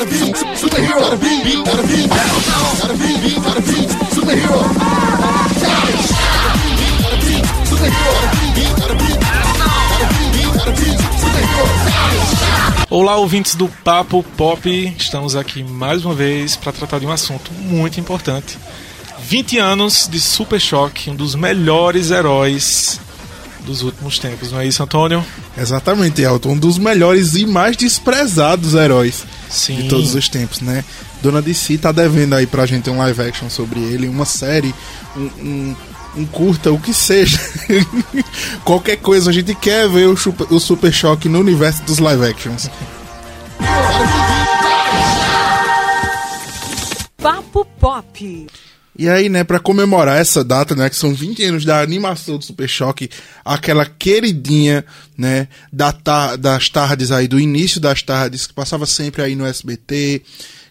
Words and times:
gotta 0.00 0.06
be 0.06 0.16
superhero. 0.56 1.00
Gotta 1.00 1.16
be, 1.16 1.56
gotta 1.56 1.82
be, 1.82 2.08
gotta 2.08 2.94
be, 2.94 3.18
gotta 3.40 3.60
be 3.60 3.88
superhero. 4.14 4.60
Olá, 12.88 13.16
ouvintes 13.16 13.54
do 13.54 13.68
Papo 13.68 14.22
Pop. 14.36 14.94
Estamos 14.98 15.36
aqui 15.36 15.62
mais 15.62 16.04
uma 16.04 16.14
vez 16.14 16.56
para 16.56 16.72
tratar 16.72 16.98
de 16.98 17.06
um 17.06 17.12
assunto 17.12 17.52
muito 17.52 18.00
importante. 18.00 18.58
20 19.22 19.58
anos 19.58 20.08
de 20.10 20.18
Super 20.18 20.60
Choque, 20.60 21.10
um 21.10 21.14
dos 21.14 21.34
melhores 21.34 22.10
heróis 22.10 22.98
dos 23.64 23.82
últimos 23.82 24.18
tempos, 24.18 24.50
não 24.50 24.60
é 24.60 24.66
isso, 24.66 24.82
Antônio? 24.82 25.24
Exatamente, 25.56 26.22
Elton. 26.22 26.52
Um 26.52 26.58
dos 26.58 26.78
melhores 26.78 27.36
e 27.36 27.44
mais 27.44 27.76
desprezados 27.76 28.74
heróis 28.74 29.24
Sim. 29.50 29.76
de 29.76 29.88
todos 29.88 30.14
os 30.14 30.28
tempos, 30.28 30.60
né? 30.60 30.84
Dona 31.22 31.42
DC 31.42 31.76
tá 31.78 31.90
devendo 31.92 32.34
aí 32.34 32.46
pra 32.46 32.64
gente 32.66 32.88
um 32.88 32.98
live 32.98 33.20
action 33.22 33.50
sobre 33.50 33.80
ele, 33.80 34.08
uma 34.08 34.24
série, 34.24 34.74
um, 35.16 35.20
um, 35.20 35.76
um 36.18 36.26
curta, 36.26 36.70
o 36.72 36.78
que 36.78 36.94
seja. 36.94 37.38
Qualquer 38.64 38.96
coisa, 38.96 39.28
a 39.30 39.32
gente 39.32 39.54
quer 39.54 39.88
ver 39.88 40.06
o, 40.06 40.16
Super- 40.16 40.46
o 40.52 40.58
Super 40.60 40.92
Choque 40.92 41.28
no 41.28 41.40
universo 41.40 41.82
dos 41.82 41.98
live 41.98 42.24
actions. 42.24 42.70
Papo 47.22 47.64
Pop. 47.78 48.46
E 49.00 49.08
aí, 49.08 49.30
né, 49.30 49.42
pra 49.44 49.58
comemorar 49.58 50.20
essa 50.20 50.44
data, 50.44 50.74
né, 50.74 50.90
que 50.90 50.96
são 50.96 51.14
20 51.14 51.42
anos 51.44 51.64
da 51.64 51.80
animação 51.80 52.36
do 52.36 52.44
Super 52.44 52.68
Choque, 52.68 53.08
aquela 53.42 53.86
queridinha, 53.86 54.84
né, 55.16 55.48
da 55.72 55.90
ta- 55.90 56.36
das 56.36 56.68
tardes 56.68 57.10
aí, 57.10 57.26
do 57.26 57.40
início 57.40 57.80
das 57.80 58.02
tardes, 58.02 58.46
que 58.46 58.52
passava 58.52 58.84
sempre 58.84 59.22
aí 59.22 59.34
no 59.34 59.46
SBT, 59.46 60.20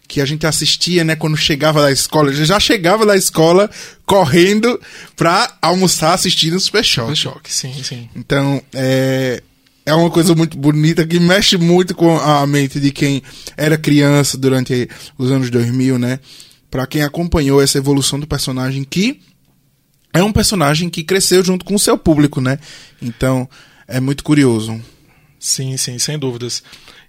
que 0.07 0.21
a 0.21 0.25
gente 0.25 0.45
assistia, 0.45 1.03
né, 1.03 1.15
quando 1.15 1.35
chegava 1.37 1.81
da 1.81 1.91
escola, 1.91 2.31
já 2.31 2.59
chegava 2.59 3.03
da 3.03 3.15
escola 3.17 3.67
correndo 4.05 4.79
pra 5.15 5.51
almoçar 5.61 6.13
assistindo 6.13 6.55
o 6.55 6.59
Super 6.59 6.83
Super 6.85 7.15
Choque. 7.15 7.15
Choque, 7.15 7.51
sim, 7.53 7.73
sim. 7.83 8.09
Então, 8.15 8.61
é, 8.73 9.41
é 9.85 9.93
uma 9.95 10.09
coisa 10.11 10.35
muito 10.35 10.55
bonita 10.55 11.03
que 11.05 11.19
mexe 11.19 11.57
muito 11.57 11.95
com 11.95 12.15
a 12.19 12.45
mente 12.45 12.79
de 12.79 12.91
quem 12.91 13.23
era 13.57 13.75
criança 13.75 14.37
durante 14.37 14.87
os 15.17 15.31
anos 15.31 15.49
2000, 15.49 15.97
né? 15.97 16.19
Pra 16.69 16.85
quem 16.87 17.01
acompanhou 17.01 17.61
essa 17.61 17.77
evolução 17.77 18.19
do 18.19 18.27
personagem 18.27 18.83
que 18.83 19.21
é 20.13 20.23
um 20.23 20.31
personagem 20.31 20.89
que 20.89 21.03
cresceu 21.03 21.43
junto 21.43 21.63
com 21.65 21.75
o 21.75 21.79
seu 21.79 21.97
público, 21.97 22.39
né? 22.41 22.59
Então, 23.01 23.47
é 23.87 23.99
muito 23.99 24.23
curioso. 24.23 24.79
Sim, 25.39 25.77
sim, 25.77 25.97
sem 25.99 26.17
dúvidas. 26.17 26.61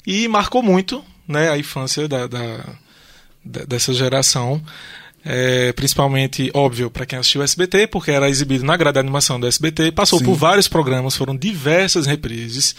E 0.06 0.28
marcou 0.28 0.62
muito 0.62 1.05
né, 1.27 1.50
a 1.50 1.58
infância 1.58 2.06
da, 2.08 2.27
da- 2.27 2.64
da- 3.44 3.64
dessa 3.64 3.92
geração. 3.92 4.62
É, 5.22 5.70
principalmente, 5.74 6.50
óbvio, 6.55 6.91
para 6.91 7.05
quem 7.05 7.19
assistiu 7.19 7.42
o 7.42 7.45
SBT, 7.45 7.89
porque 7.89 8.11
era 8.11 8.30
exibido 8.30 8.64
na 8.64 8.74
grade 8.74 8.95
de 8.95 9.00
animação 9.00 9.39
do 9.39 9.47
SBT, 9.47 9.92
passou 9.92 10.19
Sim. 10.19 10.24
por 10.24 10.34
vários 10.34 10.67
programas, 10.67 11.14
foram 11.14 11.36
diversas 11.36 12.06
reprises. 12.06 12.74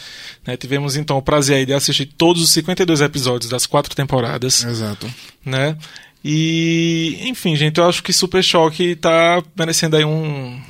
né, 0.47 0.57
tivemos 0.57 0.95
então 0.95 1.17
o 1.17 1.21
prazer 1.21 1.57
aí 1.57 1.65
de 1.67 1.73
assistir 1.73 2.07
todos 2.07 2.41
os 2.41 2.51
52 2.51 2.99
episódios 3.01 3.47
das 3.51 3.67
quatro 3.67 3.95
temporadas 3.95 4.63
Exato. 4.63 5.07
né? 5.45 5.77
E, 6.23 7.17
enfim, 7.21 7.55
gente, 7.55 7.79
eu 7.79 7.87
acho 7.87 8.03
que 8.03 8.13
Super 8.13 8.43
Choque 8.43 8.95
tá 8.95 9.41
merecendo 9.57 9.95
aí 9.95 10.05
um, 10.05 10.61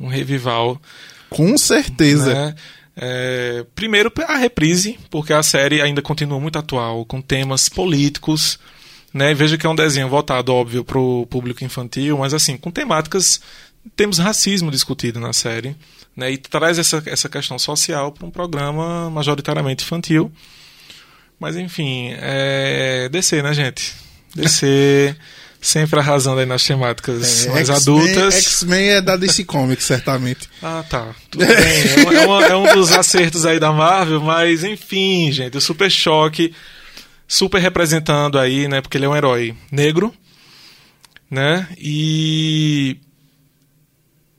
um 0.00 0.08
revival, 0.08 0.80
Com 1.30 1.56
certeza. 1.56 2.34
né? 2.34 2.54
É, 3.00 3.64
primeiro 3.76 4.12
a 4.26 4.36
reprise, 4.36 4.98
porque 5.08 5.32
a 5.32 5.42
série 5.42 5.80
ainda 5.80 6.02
continua 6.02 6.40
muito 6.40 6.58
atual, 6.58 7.04
com 7.04 7.20
temas 7.20 7.68
políticos, 7.68 8.58
né? 9.14 9.32
Veja 9.34 9.56
que 9.56 9.64
é 9.64 9.68
um 9.68 9.74
desenho 9.74 10.08
voltado, 10.08 10.52
óbvio, 10.52 10.84
para 10.84 10.98
o 10.98 11.24
público 11.26 11.64
infantil, 11.64 12.18
mas 12.18 12.34
assim, 12.34 12.56
com 12.56 12.72
temáticas, 12.72 13.40
temos 13.94 14.18
racismo 14.18 14.68
discutido 14.68 15.20
na 15.20 15.32
série, 15.32 15.76
né? 16.16 16.32
E 16.32 16.38
traz 16.38 16.76
essa, 16.76 17.00
essa 17.06 17.28
questão 17.28 17.56
social 17.56 18.10
para 18.10 18.26
um 18.26 18.30
programa 18.32 19.08
majoritariamente 19.10 19.84
infantil. 19.84 20.32
Mas 21.38 21.54
enfim, 21.54 22.10
é 22.14 23.08
DC, 23.08 23.40
né, 23.42 23.54
gente? 23.54 23.94
DC 24.42 25.16
sempre 25.60 25.98
arrasando 25.98 26.38
aí 26.40 26.46
nas 26.46 26.64
temáticas 26.64 27.46
É, 27.46 27.50
mais 27.50 27.68
adultas. 27.68 28.34
X-Men 28.34 28.90
é 28.90 29.00
da 29.00 29.16
DC 29.16 29.44
Comics, 29.44 29.84
certamente. 29.84 30.48
Ah, 30.62 30.84
tá. 30.88 31.14
Tudo 31.30 31.44
bem. 31.46 31.56
É, 31.56 32.00
uma- 32.00 32.14
é 32.14 32.26
uma- 32.26 32.44
é 32.46 32.56
um 32.56 32.74
dos 32.74 32.92
acertos 32.92 33.44
aí 33.44 33.58
da 33.58 33.72
Marvel, 33.72 34.20
mas 34.20 34.62
enfim, 34.62 35.30
gente, 35.32 35.56
o 35.56 35.60
Super 35.60 35.90
Choque, 35.90 36.54
super 37.26 37.60
representando 37.60 38.38
aí, 38.38 38.68
né? 38.68 38.80
Porque 38.80 38.96
ele 38.96 39.04
é 39.06 39.08
um 39.08 39.16
herói 39.16 39.54
negro, 39.70 40.14
né? 41.30 41.66
E 41.76 42.96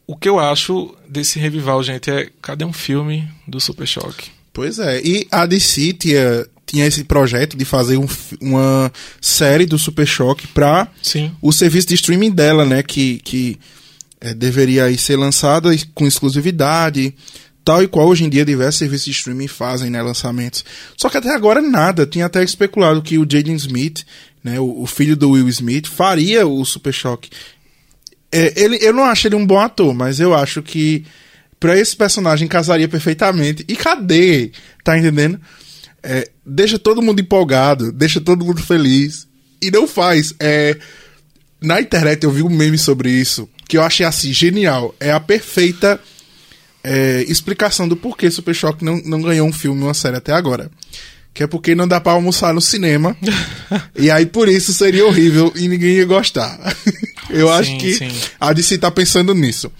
o 0.07 0.15
que 0.15 0.27
eu 0.29 0.39
acho 0.39 0.95
desse 1.07 1.37
revival, 1.37 1.83
gente, 1.83 2.09
é 2.09 2.29
cadê 2.41 2.63
um 2.65 2.73
filme 2.73 3.27
do 3.47 3.59
Super 3.59 3.85
Choque? 3.87 4.29
Pois 4.53 4.79
é, 4.79 5.01
e 5.01 5.27
a 5.31 5.45
DC 5.45 5.93
tinha, 5.93 6.45
tinha 6.69 6.85
esse 6.85 7.03
projeto 7.03 7.57
de 7.57 7.65
fazer 7.65 7.97
um 7.97 8.07
uma 8.39 8.91
série 9.19 9.65
do 9.65 9.79
Super 9.79 10.05
Choque 10.05 10.47
Sim. 11.01 11.31
o 11.41 11.51
serviço 11.51 11.87
de 11.87 11.95
streaming 11.95 12.31
dela, 12.31 12.63
né? 12.63 12.83
Que, 12.83 13.19
que 13.19 13.59
eh, 14.21 14.35
deveria 14.35 14.85
aí 14.85 14.97
ser 14.97 15.15
lançada 15.15 15.71
com 15.95 16.05
exclusividade, 16.05 17.13
tal 17.65 17.81
e 17.81 17.87
qual 17.87 18.07
hoje 18.07 18.23
em 18.23 18.29
dia 18.29 18.45
diversos 18.45 18.77
serviços 18.77 19.05
de 19.05 19.11
streaming 19.11 19.47
fazem, 19.47 19.89
né? 19.89 19.99
Lançamentos. 20.01 20.63
Só 20.95 21.09
que 21.09 21.17
até 21.17 21.33
agora 21.33 21.59
nada. 21.59 22.05
Tinha 22.05 22.27
até 22.27 22.43
especulado 22.43 23.01
que 23.01 23.17
o 23.17 23.27
Jaden 23.27 23.55
Smith, 23.55 24.05
né? 24.43 24.59
O, 24.59 24.83
o 24.83 24.85
filho 24.85 25.17
do 25.17 25.31
Will 25.31 25.49
Smith, 25.49 25.87
faria 25.87 26.45
o 26.45 26.63
Super 26.63 26.93
Choque. 26.93 27.31
É, 28.31 28.53
ele, 28.55 28.77
eu 28.79 28.93
não 28.93 29.05
acho 29.05 29.27
ele 29.27 29.35
um 29.35 29.45
bom 29.45 29.59
ator, 29.59 29.91
mas 29.91 30.19
eu 30.19 30.35
acho 30.35 30.61
que 30.61 31.03
pra 31.59 31.77
esse 31.77 31.95
personagem 31.95 32.47
casaria 32.47 32.87
perfeitamente. 32.87 33.65
E 33.67 33.75
cadê? 33.75 34.51
Tá 34.83 34.95
entendendo? 34.95 35.41
É, 36.01 36.29
deixa 36.45 36.79
todo 36.79 37.01
mundo 37.01 37.19
empolgado, 37.19 37.91
deixa 37.91 38.21
todo 38.21 38.45
mundo 38.45 38.61
feliz. 38.61 39.27
E 39.61 39.69
não 39.69 39.87
faz. 39.87 40.33
É, 40.39 40.77
na 41.61 41.81
internet 41.81 42.23
eu 42.23 42.31
vi 42.31 42.41
um 42.41 42.49
meme 42.49 42.77
sobre 42.77 43.11
isso 43.11 43.49
que 43.69 43.77
eu 43.77 43.83
achei 43.83 44.05
assim 44.05 44.33
genial. 44.33 44.95
É 44.99 45.11
a 45.11 45.19
perfeita 45.19 46.01
é, 46.83 47.23
explicação 47.27 47.87
do 47.87 47.95
porquê 47.95 48.31
Super 48.31 48.55
Choque 48.55 48.83
não, 48.83 48.99
não 49.05 49.21
ganhou 49.21 49.47
um 49.47 49.53
filme, 49.53 49.83
uma 49.83 49.93
série 49.93 50.17
até 50.17 50.33
agora. 50.33 50.71
Que 51.31 51.43
é 51.43 51.47
porque 51.47 51.75
não 51.75 51.87
dá 51.87 52.01
pra 52.01 52.13
almoçar 52.13 52.51
no 52.51 52.59
cinema. 52.59 53.15
e 53.95 54.09
aí 54.09 54.25
por 54.25 54.49
isso 54.49 54.73
seria 54.73 55.05
horrível 55.05 55.53
e 55.55 55.67
ninguém 55.67 55.91
ia 55.97 56.05
gostar. 56.05 56.59
eu 57.29 57.51
acho 57.51 57.69
Sim, 57.69 57.77
que 57.77 57.93
sim. 57.93 58.11
a 58.39 58.51
DC 58.51 58.79
tá 58.79 58.89
pensando 58.89 59.35
nisso. 59.35 59.71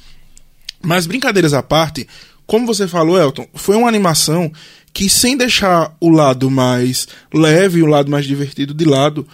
Mas 0.83 1.07
brincadeiras 1.07 1.53
à 1.53 1.63
parte, 1.63 2.07
como 2.45 2.67
você 2.67 2.87
falou, 2.87 3.19
Elton, 3.19 3.47
foi 3.55 3.75
uma 3.75 3.89
animação 3.89 4.51
que, 4.93 5.09
sem 5.09 5.37
deixar 5.37 5.95
o 5.99 6.09
lado 6.09 6.49
mais 6.49 7.07
leve, 7.33 7.81
o 7.81 7.87
lado 7.87 8.11
mais 8.11 8.25
divertido 8.25 8.73
de 8.73 8.85
lado, 8.85 9.27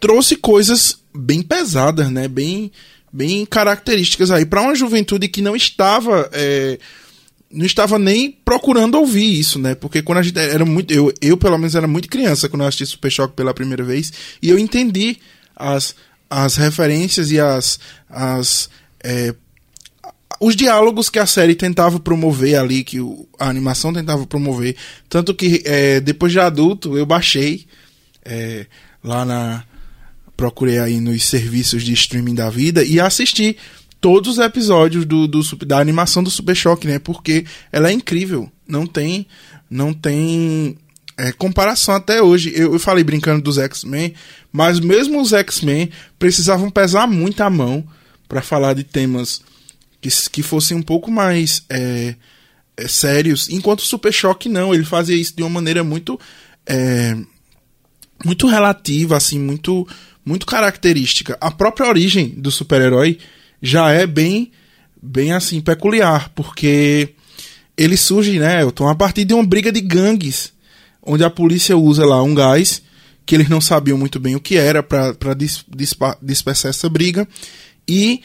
trouxe 0.00 0.36
coisas 0.36 0.98
bem 1.14 1.42
pesadas, 1.42 2.10
né? 2.10 2.28
Bem, 2.28 2.70
bem 3.12 3.44
características 3.46 4.30
aí 4.30 4.46
para 4.46 4.62
uma 4.62 4.74
juventude 4.74 5.28
que 5.28 5.42
não 5.42 5.54
estava 5.54 6.28
é, 6.32 6.78
não 7.52 7.66
estava 7.66 7.98
nem 7.98 8.30
procurando 8.44 8.98
ouvir 8.98 9.38
isso, 9.38 9.58
né? 9.58 9.74
Porque 9.74 10.02
quando 10.02 10.18
a 10.18 10.22
gente 10.22 10.38
era 10.38 10.64
muito. 10.64 10.92
Eu, 10.92 11.12
eu 11.20 11.36
pelo 11.36 11.58
menos, 11.58 11.74
era 11.74 11.86
muito 11.86 12.08
criança 12.08 12.48
quando 12.48 12.62
eu 12.62 12.68
assisti 12.68 12.86
Super 12.86 13.10
Choque 13.10 13.34
pela 13.34 13.52
primeira 13.52 13.84
vez. 13.84 14.12
E 14.40 14.48
eu 14.48 14.58
entendi 14.58 15.18
as, 15.54 15.94
as 16.30 16.56
referências 16.56 17.30
e 17.30 17.38
as. 17.38 17.78
as 18.08 18.70
é, 19.04 19.34
os 20.42 20.56
diálogos 20.56 21.08
que 21.08 21.20
a 21.20 21.26
série 21.26 21.54
tentava 21.54 22.00
promover 22.00 22.58
ali, 22.58 22.82
que 22.82 22.98
a 23.38 23.48
animação 23.48 23.92
tentava 23.92 24.26
promover. 24.26 24.74
Tanto 25.08 25.32
que 25.32 25.62
é, 25.64 26.00
depois 26.00 26.32
de 26.32 26.40
adulto 26.40 26.98
eu 26.98 27.06
baixei 27.06 27.64
é, 28.24 28.66
lá 29.04 29.24
na. 29.24 29.62
Procurei 30.36 30.80
aí 30.80 30.98
nos 30.98 31.24
serviços 31.24 31.84
de 31.84 31.92
streaming 31.92 32.34
da 32.34 32.50
vida 32.50 32.82
e 32.82 32.98
assisti 32.98 33.56
todos 34.00 34.32
os 34.32 34.38
episódios 34.44 35.04
do, 35.04 35.28
do, 35.28 35.42
da 35.64 35.78
animação 35.78 36.24
do 36.24 36.30
Super 36.30 36.56
Choque, 36.56 36.88
né? 36.88 36.98
Porque 36.98 37.44
ela 37.70 37.88
é 37.88 37.92
incrível. 37.92 38.50
Não 38.66 38.84
tem. 38.84 39.28
Não 39.70 39.94
tem. 39.94 40.76
é, 41.16 41.30
comparação 41.30 41.94
até 41.94 42.20
hoje. 42.20 42.52
Eu, 42.52 42.72
eu 42.72 42.80
falei 42.80 43.04
brincando 43.04 43.42
dos 43.42 43.58
X-Men, 43.58 44.12
mas 44.50 44.80
mesmo 44.80 45.20
os 45.20 45.32
X-Men 45.32 45.88
precisavam 46.18 46.68
pesar 46.68 47.06
muito 47.06 47.40
a 47.42 47.48
mão 47.48 47.86
para 48.26 48.42
falar 48.42 48.74
de 48.74 48.82
temas 48.82 49.40
que, 50.02 50.10
que 50.30 50.42
fossem 50.42 50.76
um 50.76 50.82
pouco 50.82 51.10
mais 51.10 51.64
é, 51.70 52.16
é, 52.76 52.88
sérios, 52.88 53.48
enquanto 53.48 53.78
o 53.80 53.86
Super 53.86 54.12
Choque 54.12 54.48
não, 54.48 54.74
ele 54.74 54.84
fazia 54.84 55.16
isso 55.16 55.34
de 55.34 55.42
uma 55.42 55.48
maneira 55.48 55.84
muito 55.84 56.18
é, 56.66 57.16
muito 58.24 58.46
relativa, 58.46 59.16
assim, 59.16 59.38
muito 59.38 59.86
muito 60.24 60.44
característica. 60.46 61.36
A 61.40 61.50
própria 61.50 61.88
origem 61.88 62.28
do 62.28 62.50
super-herói 62.50 63.18
já 63.60 63.90
é 63.90 64.06
bem 64.06 64.52
bem 65.00 65.32
assim 65.32 65.60
peculiar, 65.60 66.28
porque 66.30 67.14
ele 67.76 67.96
surge, 67.96 68.38
né, 68.38 68.62
Elton, 68.62 68.88
a 68.88 68.94
partir 68.94 69.24
de 69.24 69.34
uma 69.34 69.44
briga 69.44 69.72
de 69.72 69.80
gangues, 69.80 70.52
onde 71.02 71.24
a 71.24 71.30
polícia 71.30 71.76
usa 71.76 72.04
lá 72.04 72.22
um 72.22 72.34
gás 72.34 72.82
que 73.24 73.34
eles 73.34 73.48
não 73.48 73.60
sabiam 73.60 73.96
muito 73.96 74.18
bem 74.18 74.34
o 74.34 74.40
que 74.40 74.56
era 74.56 74.82
para 74.82 75.34
dispersar 76.20 76.70
essa 76.70 76.88
briga. 76.88 77.26
E 77.88 78.22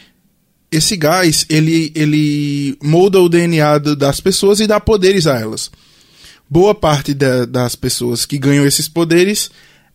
esse 0.71 0.95
gás, 0.97 1.45
ele, 1.49 1.91
ele 1.95 2.77
molda 2.83 3.19
o 3.19 3.29
DNA 3.29 3.77
das 3.79 4.19
pessoas 4.19 4.59
e 4.59 4.67
dá 4.67 4.79
poderes 4.79 5.25
a 5.27 5.39
elas. 5.39 5.71
Boa 6.49 6.73
parte 6.75 7.13
da- 7.13 7.45
das 7.45 7.75
pessoas 7.75 8.25
que 8.25 8.37
ganham 8.37 8.65
esses 8.65 8.87
poderes 8.87 9.49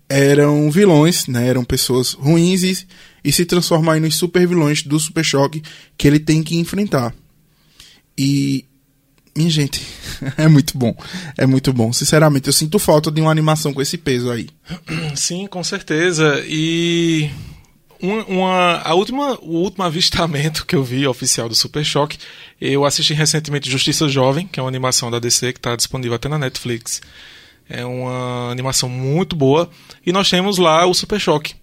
eram 0.08 0.70
vilões, 0.70 1.26
né? 1.26 1.46
Eram 1.46 1.64
pessoas 1.64 2.12
ruins 2.12 2.62
e, 2.62 2.86
e 3.24 3.32
se 3.32 3.44
transformam 3.46 3.98
nos 4.00 4.16
super 4.16 4.46
vilões 4.46 4.82
do 4.82 4.98
Super 5.00 5.24
Choque 5.24 5.62
que 5.96 6.06
ele 6.06 6.18
tem 6.18 6.42
que 6.42 6.56
enfrentar. 6.58 7.14
E 8.18 8.64
minha 9.34 9.48
gente, 9.48 9.80
é 10.36 10.46
muito 10.48 10.76
bom. 10.76 10.94
É 11.38 11.46
muito 11.46 11.72
bom. 11.72 11.92
Sinceramente, 11.92 12.48
eu 12.48 12.52
sinto 12.52 12.78
falta 12.78 13.10
de 13.10 13.20
uma 13.22 13.30
animação 13.30 13.72
com 13.72 13.80
esse 13.80 13.96
peso 13.96 14.30
aí. 14.30 14.48
Sim, 15.16 15.46
com 15.46 15.64
certeza. 15.64 16.42
E 16.46 17.30
uma, 18.02 18.24
uma- 18.24 18.76
a 18.82 18.94
última, 18.94 19.38
o 19.40 19.58
último 19.62 19.84
avistamento 19.84 20.66
que 20.66 20.74
eu 20.76 20.82
vi 20.84 21.06
oficial 21.06 21.48
do 21.48 21.54
Super 21.54 21.84
Choque, 21.84 22.18
eu 22.60 22.84
assisti 22.84 23.14
recentemente 23.14 23.70
Justiça 23.70 24.08
Jovem, 24.08 24.46
que 24.46 24.58
é 24.60 24.62
uma 24.62 24.68
animação 24.68 25.10
da 25.10 25.18
DC 25.18 25.52
que 25.52 25.58
está 25.58 25.74
disponível 25.76 26.14
até 26.16 26.28
na 26.28 26.38
Netflix. 26.38 27.00
É 27.70 27.84
uma 27.86 28.50
animação 28.50 28.88
muito 28.88 29.34
boa. 29.36 29.70
E 30.04 30.12
nós 30.12 30.28
temos 30.28 30.58
lá 30.58 30.84
o 30.86 30.92
Super 30.92 31.20
Choque. 31.20 31.54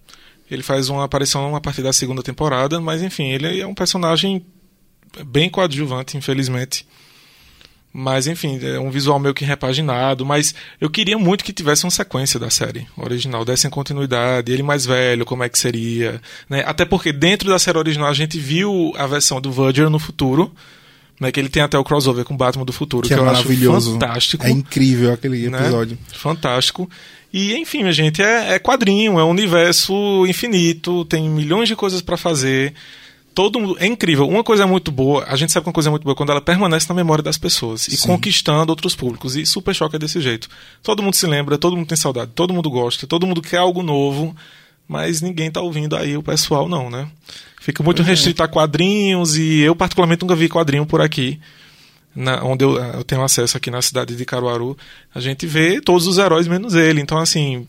Ele 0.50 0.62
faz 0.62 0.88
uma 0.88 1.04
aparição 1.04 1.54
a 1.54 1.60
partir 1.60 1.82
da 1.82 1.92
segunda 1.92 2.22
temporada, 2.22 2.80
mas 2.80 3.02
enfim, 3.02 3.28
ele 3.30 3.60
é 3.60 3.66
um 3.66 3.74
personagem 3.74 4.44
bem 5.26 5.48
coadjuvante, 5.48 6.16
infelizmente. 6.16 6.84
Mas 7.92 8.28
enfim, 8.28 8.60
é 8.62 8.78
um 8.78 8.90
visual 8.90 9.18
meio 9.18 9.34
que 9.34 9.44
repaginado, 9.44 10.24
mas 10.24 10.54
eu 10.80 10.88
queria 10.88 11.18
muito 11.18 11.42
que 11.42 11.52
tivesse 11.52 11.84
uma 11.84 11.90
sequência 11.90 12.38
da 12.38 12.48
série 12.48 12.86
original, 12.96 13.44
dessem 13.44 13.68
continuidade, 13.68 14.52
ele 14.52 14.62
mais 14.62 14.86
velho, 14.86 15.24
como 15.26 15.42
é 15.42 15.48
que 15.48 15.58
seria, 15.58 16.20
né? 16.48 16.62
Até 16.66 16.84
porque 16.84 17.12
dentro 17.12 17.48
da 17.48 17.58
série 17.58 17.78
original 17.78 18.08
a 18.08 18.14
gente 18.14 18.38
viu 18.38 18.92
a 18.96 19.06
versão 19.08 19.40
do 19.40 19.50
Verger 19.50 19.90
no 19.90 19.98
futuro, 19.98 20.52
né, 21.20 21.30
que 21.32 21.38
ele 21.38 21.48
tem 21.50 21.62
até 21.62 21.76
o 21.76 21.84
crossover 21.84 22.24
com 22.24 22.32
o 22.32 22.36
Batman 22.36 22.64
do 22.64 22.72
futuro, 22.72 23.02
Que, 23.02 23.08
que, 23.08 23.14
é 23.14 23.18
eu 23.18 23.24
maravilhoso. 23.26 23.90
acho 23.90 23.92
fantástico 23.98 24.46
É 24.46 24.50
incrível 24.50 25.12
aquele 25.12 25.50
né? 25.50 25.58
episódio. 25.60 25.98
Fantástico. 26.14 26.88
E, 27.32 27.54
enfim, 27.56 27.80
minha 27.80 27.92
gente, 27.92 28.22
é, 28.22 28.54
é 28.54 28.58
quadrinho, 28.58 29.18
é 29.18 29.24
um 29.24 29.30
universo 29.30 30.24
infinito, 30.26 31.04
tem 31.04 31.28
milhões 31.28 31.68
de 31.68 31.76
coisas 31.76 32.00
pra 32.00 32.16
fazer. 32.16 32.72
Todo 33.34 33.60
mundo, 33.60 33.76
é 33.78 33.86
incrível. 33.86 34.28
Uma 34.28 34.42
coisa 34.42 34.66
muito 34.66 34.90
boa, 34.90 35.24
a 35.28 35.36
gente 35.36 35.52
sabe 35.52 35.62
que 35.64 35.68
uma 35.68 35.72
coisa 35.74 35.88
é 35.88 35.92
muito 35.92 36.02
boa 36.02 36.14
quando 36.16 36.30
ela 36.30 36.40
permanece 36.40 36.88
na 36.88 36.94
memória 36.94 37.22
das 37.22 37.38
pessoas 37.38 37.86
e 37.88 37.96
Sim. 37.96 38.08
conquistando 38.08 38.70
outros 38.70 38.94
públicos. 38.96 39.36
E 39.36 39.46
Super 39.46 39.74
Choque 39.74 39.96
é 39.96 39.98
desse 39.98 40.20
jeito. 40.20 40.48
Todo 40.82 41.02
mundo 41.02 41.14
se 41.14 41.26
lembra, 41.26 41.56
todo 41.56 41.76
mundo 41.76 41.86
tem 41.86 41.96
saudade, 41.96 42.32
todo 42.34 42.52
mundo 42.52 42.68
gosta, 42.68 43.06
todo 43.06 43.26
mundo 43.26 43.40
quer 43.40 43.58
algo 43.58 43.82
novo, 43.82 44.34
mas 44.88 45.20
ninguém 45.20 45.50
tá 45.50 45.60
ouvindo 45.60 45.94
aí 45.96 46.16
o 46.16 46.22
pessoal, 46.22 46.68
não, 46.68 46.90
né? 46.90 47.08
Fica 47.60 47.82
muito 47.82 48.02
restrito 48.02 48.42
a 48.42 48.48
quadrinhos 48.48 49.36
e 49.36 49.60
eu, 49.60 49.76
particularmente, 49.76 50.22
nunca 50.22 50.34
vi 50.34 50.48
quadrinho 50.48 50.84
por 50.84 51.00
aqui 51.00 51.38
na- 52.16 52.42
onde 52.42 52.64
eu, 52.64 52.76
eu 52.76 53.04
tenho 53.04 53.22
acesso 53.22 53.56
aqui 53.56 53.70
na 53.70 53.80
cidade 53.80 54.16
de 54.16 54.24
Caruaru, 54.24 54.76
a 55.14 55.20
gente 55.20 55.46
vê 55.46 55.80
todos 55.80 56.06
os 56.08 56.18
heróis 56.18 56.48
menos 56.48 56.74
ele. 56.74 57.00
Então, 57.00 57.18
assim, 57.18 57.68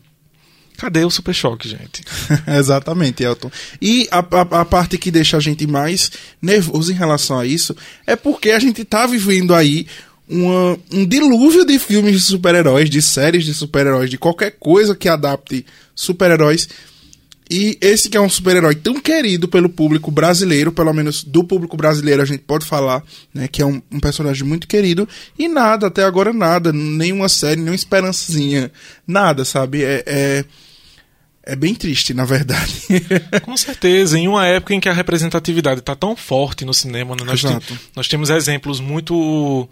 cadê 0.82 1.06
o 1.06 1.12
Super 1.12 1.34
Choque, 1.36 1.70
gente? 1.70 2.04
Exatamente, 2.58 3.22
Elton. 3.24 3.52
E 3.80 4.08
a, 4.10 4.18
a, 4.20 4.62
a 4.62 4.66
parte 4.66 4.98
que 4.98 5.12
deixa 5.12 5.38
a 5.38 5.40
gente 5.40 5.68
mais 5.68 6.12
nervoso 6.42 6.92
em 6.92 6.96
relação 6.96 7.38
a 7.38 7.46
isso 7.46 7.76
é 8.08 8.16
porque 8.16 8.50
a 8.50 8.58
gente 8.60 8.84
tá 8.84 9.06
vivendo 9.06 9.54
aí 9.54 9.86
uma- 10.28 10.80
um 10.92 11.06
dilúvio 11.06 11.64
de 11.66 11.78
filmes 11.78 12.14
de 12.14 12.22
super-heróis, 12.22 12.90
de 12.90 13.00
séries 13.00 13.46
de 13.46 13.54
super-heróis, 13.54 14.10
de 14.10 14.18
qualquer 14.18 14.56
coisa 14.60 14.96
que 14.96 15.08
adapte 15.08 15.64
super-heróis. 15.94 16.68
E 17.54 17.78
esse 17.82 18.10
que 18.10 18.16
é 18.16 18.22
um 18.22 18.30
super-herói 18.30 18.74
tão 18.76 18.98
querido 19.00 19.46
pelo 19.48 19.68
público 19.70 20.10
brasileiro, 20.10 20.72
pelo 20.72 20.94
menos 20.94 21.22
do 21.22 21.44
público 21.44 21.76
brasileiro 21.76 22.22
a 22.22 22.26
gente 22.26 22.44
pode 22.48 22.66
falar, 22.66 23.04
né, 23.34 23.48
que 23.48 23.62
é 23.62 23.66
um, 23.66 23.82
um 23.92 24.00
personagem 24.00 24.48
muito 24.48 24.66
querido, 24.68 25.08
e 25.38 25.50
nada, 25.50 25.88
até 25.88 26.04
agora 26.06 26.32
nada, 26.32 26.72
nenhuma 26.72 27.28
série, 27.28 27.58
nenhuma 27.60 27.76
esperançazinha, 27.76 28.72
nada, 29.06 29.44
sabe? 29.44 29.84
É, 29.84 30.02
é, 30.08 30.46
é 31.44 31.56
bem 31.56 31.74
triste, 31.74 32.14
na 32.14 32.26
verdade. 32.26 32.84
Com 33.44 33.58
certeza, 33.58 34.18
em 34.18 34.28
uma 34.28 34.46
época 34.46 34.74
em 34.74 34.80
que 34.80 34.90
a 34.90 34.94
representatividade 34.94 35.80
está 35.80 35.96
tão 35.96 36.16
forte 36.16 36.66
no 36.66 36.74
cinema, 36.74 37.16
né, 37.16 37.24
nós, 37.26 37.42
nós 37.96 38.08
temos 38.08 38.30
exemplos 38.30 38.80
muito 38.80 39.68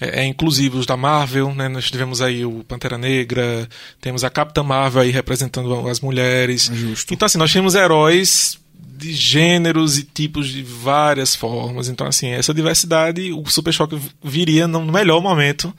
é, 0.00 0.22
é, 0.22 0.26
inclusivos 0.26 0.86
da 0.86 0.96
Marvel, 0.96 1.54
né? 1.54 1.68
nós 1.68 1.90
tivemos 1.90 2.22
aí 2.22 2.44
o 2.44 2.64
Pantera 2.64 2.96
Negra, 2.96 3.68
temos 4.00 4.24
a 4.24 4.30
Capitã 4.30 4.62
Marvel 4.62 5.02
aí 5.02 5.10
representando 5.10 5.88
as 5.88 6.00
mulheres. 6.00 6.70
Justo. 6.72 7.12
Então, 7.12 7.26
assim, 7.26 7.38
nós 7.38 7.52
temos 7.52 7.74
heróis 7.74 8.58
de 8.96 9.12
gêneros 9.12 9.98
e 9.98 10.02
tipos 10.02 10.48
de 10.48 10.62
várias 10.62 11.34
formas. 11.34 11.88
Então, 11.88 12.06
assim, 12.06 12.28
essa 12.28 12.54
diversidade, 12.54 13.32
o 13.32 13.44
Super 13.46 13.72
Choque 13.72 14.00
viria 14.22 14.66
no 14.66 14.84
melhor 14.84 15.20
momento. 15.20 15.74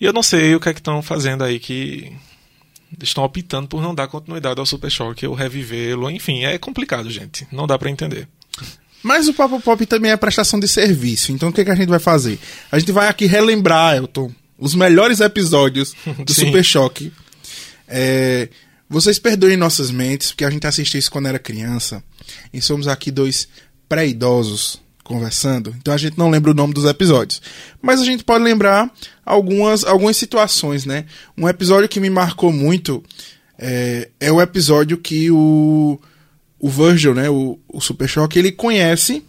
E 0.00 0.04
eu 0.04 0.12
não 0.12 0.22
sei 0.22 0.54
o 0.54 0.60
que 0.60 0.68
é 0.68 0.72
que 0.72 0.80
estão 0.80 1.02
fazendo 1.02 1.44
aí 1.44 1.58
que 1.58 2.12
estão 3.02 3.24
optando 3.24 3.68
por 3.68 3.82
não 3.82 3.94
dar 3.94 4.08
continuidade 4.08 4.58
ao 4.58 4.66
Super 4.66 4.90
Choque 4.90 5.26
ou 5.26 5.34
revivê-lo. 5.34 6.10
Enfim, 6.10 6.44
é 6.44 6.58
complicado, 6.58 7.10
gente. 7.10 7.46
Não 7.52 7.66
dá 7.66 7.78
pra 7.78 7.90
entender. 7.90 8.28
Mas 9.02 9.28
o 9.28 9.34
Papo 9.34 9.60
Pop 9.60 9.84
também 9.86 10.10
é 10.10 10.16
prestação 10.16 10.60
de 10.60 10.68
serviço. 10.68 11.32
Então 11.32 11.48
o 11.48 11.52
que, 11.52 11.64
que 11.64 11.70
a 11.70 11.74
gente 11.74 11.88
vai 11.88 11.98
fazer? 11.98 12.38
A 12.70 12.78
gente 12.78 12.92
vai 12.92 13.08
aqui 13.08 13.26
relembrar, 13.26 13.96
Elton, 13.96 14.30
os 14.58 14.74
melhores 14.74 15.20
episódios 15.20 15.94
do 16.24 16.34
Sim. 16.34 16.46
Super 16.46 16.64
Choque. 16.64 17.12
É, 17.88 18.48
vocês 18.88 19.18
perdoem 19.18 19.56
nossas 19.56 19.90
mentes, 19.90 20.32
porque 20.32 20.44
a 20.44 20.50
gente 20.50 20.66
assistiu 20.66 20.98
isso 20.98 21.10
quando 21.10 21.28
era 21.28 21.38
criança. 21.38 22.02
E 22.52 22.60
somos 22.60 22.86
aqui 22.86 23.10
dois 23.10 23.48
pré-idosos 23.88 24.80
conversando. 25.10 25.74
Então 25.78 25.92
a 25.92 25.98
gente 25.98 26.16
não 26.16 26.30
lembra 26.30 26.52
o 26.52 26.54
nome 26.54 26.72
dos 26.72 26.84
episódios. 26.84 27.42
Mas 27.82 28.00
a 28.00 28.04
gente 28.04 28.22
pode 28.22 28.44
lembrar 28.44 28.88
algumas, 29.26 29.84
algumas 29.84 30.16
situações, 30.16 30.86
né? 30.86 31.04
Um 31.36 31.48
episódio 31.48 31.88
que 31.88 31.98
me 31.98 32.08
marcou 32.08 32.52
muito 32.52 33.02
é, 33.58 34.08
é 34.20 34.30
o 34.30 34.40
episódio 34.40 34.96
que 34.96 35.30
o 35.30 36.00
o 36.60 36.68
Virgil, 36.68 37.14
né, 37.14 37.30
o, 37.30 37.58
o 37.66 37.80
Super 37.80 38.06
Choque, 38.06 38.38
ele 38.38 38.52
conhece 38.52 39.24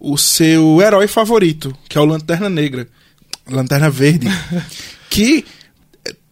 o 0.00 0.18
seu 0.18 0.82
herói 0.82 1.06
favorito, 1.06 1.72
que 1.88 1.96
é 1.96 2.00
o 2.00 2.04
Lanterna 2.04 2.50
Negra, 2.50 2.88
Lanterna 3.48 3.88
Verde, 3.88 4.26
que 5.08 5.44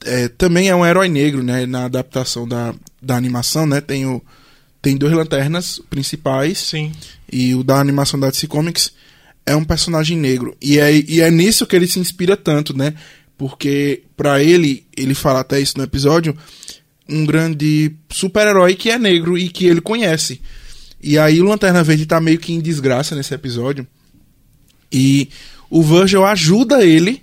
é, 0.05 0.27
também 0.27 0.69
é 0.69 0.75
um 0.75 0.85
herói 0.85 1.09
negro, 1.09 1.41
né, 1.41 1.67
na 1.67 1.85
adaptação 1.85 2.49
da, 2.49 2.75
da 3.01 3.17
animação, 3.17 3.65
né, 3.65 3.81
tem, 3.81 4.05
o, 4.07 4.21
tem 4.83 4.97
dois 4.97 5.13
lanternas 5.13 5.81
principais, 5.91 6.59
Sim. 6.59 6.93
e 7.31 7.55
o 7.55 7.63
da 7.63 7.79
animação 7.79 8.19
da 8.19 8.31
DC 8.31 8.47
Comics 8.47 8.93
é 9.45 9.55
um 9.55 9.65
personagem 9.65 10.17
negro. 10.17 10.57
E 10.61 10.79
é, 10.79 10.93
e 10.93 11.21
é 11.21 11.31
nisso 11.31 11.67
que 11.67 11.77
ele 11.77 11.87
se 11.87 11.99
inspira 11.99 12.37
tanto, 12.37 12.77
né? 12.77 12.95
Porque 13.37 14.03
pra 14.17 14.43
ele, 14.43 14.87
ele 14.97 15.15
fala 15.15 15.41
até 15.41 15.61
isso 15.61 15.77
no 15.77 15.85
episódio, 15.85 16.37
um 17.09 17.25
grande 17.25 17.93
super-herói 18.11 18.75
que 18.75 18.91
é 18.91 18.99
negro 18.99 19.37
e 19.37 19.49
que 19.49 19.67
ele 19.67 19.81
conhece. 19.81 20.41
E 21.03 21.19
aí 21.19 21.41
o 21.41 21.47
Lanterna 21.47 21.83
Verde 21.83 22.07
tá 22.07 22.21
meio 22.21 22.39
que 22.39 22.53
em 22.53 22.61
desgraça 22.61 23.15
nesse 23.15 23.35
episódio. 23.35 23.87
E 24.93 25.31
o 25.69 25.83
Virgil 25.83 26.25
ajuda 26.25 26.85
ele 26.85 27.23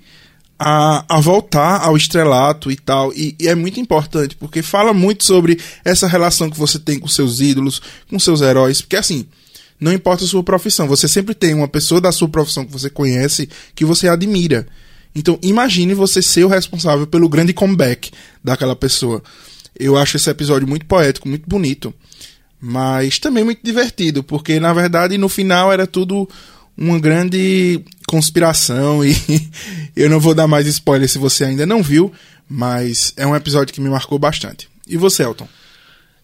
a, 0.59 1.05
a 1.07 1.19
voltar 1.19 1.83
ao 1.83 1.95
estrelato 1.95 2.71
e 2.71 2.75
tal. 2.75 3.13
E, 3.13 3.35
e 3.39 3.47
é 3.47 3.55
muito 3.55 3.79
importante, 3.79 4.35
porque 4.35 4.61
fala 4.61 4.93
muito 4.93 5.23
sobre 5.23 5.59
essa 5.85 6.07
relação 6.07 6.49
que 6.49 6.57
você 6.57 6.79
tem 6.79 6.99
com 6.99 7.07
seus 7.07 7.39
ídolos, 7.39 7.81
com 8.09 8.17
seus 8.19 8.41
heróis. 8.41 8.81
Porque 8.81 8.95
assim, 8.95 9.25
não 9.79 9.93
importa 9.93 10.23
a 10.23 10.27
sua 10.27 10.43
profissão, 10.43 10.87
você 10.87 11.07
sempre 11.07 11.35
tem 11.35 11.53
uma 11.53 11.67
pessoa 11.67 12.01
da 12.01 12.11
sua 12.11 12.27
profissão 12.27 12.65
que 12.65 12.71
você 12.71 12.89
conhece 12.89 13.49
que 13.75 13.85
você 13.85 14.07
admira. 14.07 14.67
Então 15.13 15.37
imagine 15.41 15.93
você 15.93 16.21
ser 16.21 16.43
o 16.43 16.49
responsável 16.49 17.05
pelo 17.07 17.29
grande 17.29 17.53
comeback 17.53 18.11
daquela 18.43 18.75
pessoa. 18.75 19.21
Eu 19.79 19.95
acho 19.95 20.17
esse 20.17 20.29
episódio 20.29 20.67
muito 20.67 20.85
poético, 20.85 21.29
muito 21.29 21.47
bonito, 21.47 21.93
mas 22.59 23.19
também 23.19 23.43
muito 23.43 23.61
divertido, 23.63 24.23
porque 24.23 24.59
na 24.59 24.73
verdade 24.73 25.17
no 25.17 25.29
final 25.29 25.71
era 25.71 25.85
tudo 25.85 26.27
uma 26.75 26.99
grande 26.99 27.83
conspiração 28.07 29.05
e 29.05 29.13
eu 29.95 30.09
não 30.09 30.19
vou 30.19 30.33
dar 30.33 30.47
mais 30.47 30.65
spoiler 30.65 31.07
se 31.07 31.19
você 31.19 31.43
ainda 31.43 31.65
não 31.65 31.83
viu, 31.83 32.11
mas 32.49 33.13
é 33.17 33.27
um 33.27 33.35
episódio 33.35 33.73
que 33.73 33.81
me 33.81 33.89
marcou 33.89 34.17
bastante. 34.17 34.67
E 34.87 34.97
você, 34.97 35.21
Elton? 35.23 35.47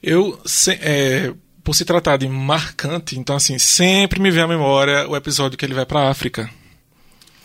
Eu, 0.02 0.40
se- 0.46 0.80
é, 0.82 1.32
por 1.64 1.76
se 1.76 1.86
tratar 1.86 2.18
de 2.18 2.28
marcante, 2.28 3.20
então 3.20 3.36
assim, 3.36 3.60
sempre 3.60 4.20
me 4.20 4.32
vem 4.32 4.44
à 4.44 4.48
memória 4.48 5.08
o 5.08 5.16
episódio 5.16 5.58
que 5.58 5.66
ele 5.66 5.74
vai 5.74 5.86
pra 5.86 6.10
África. 6.10 6.50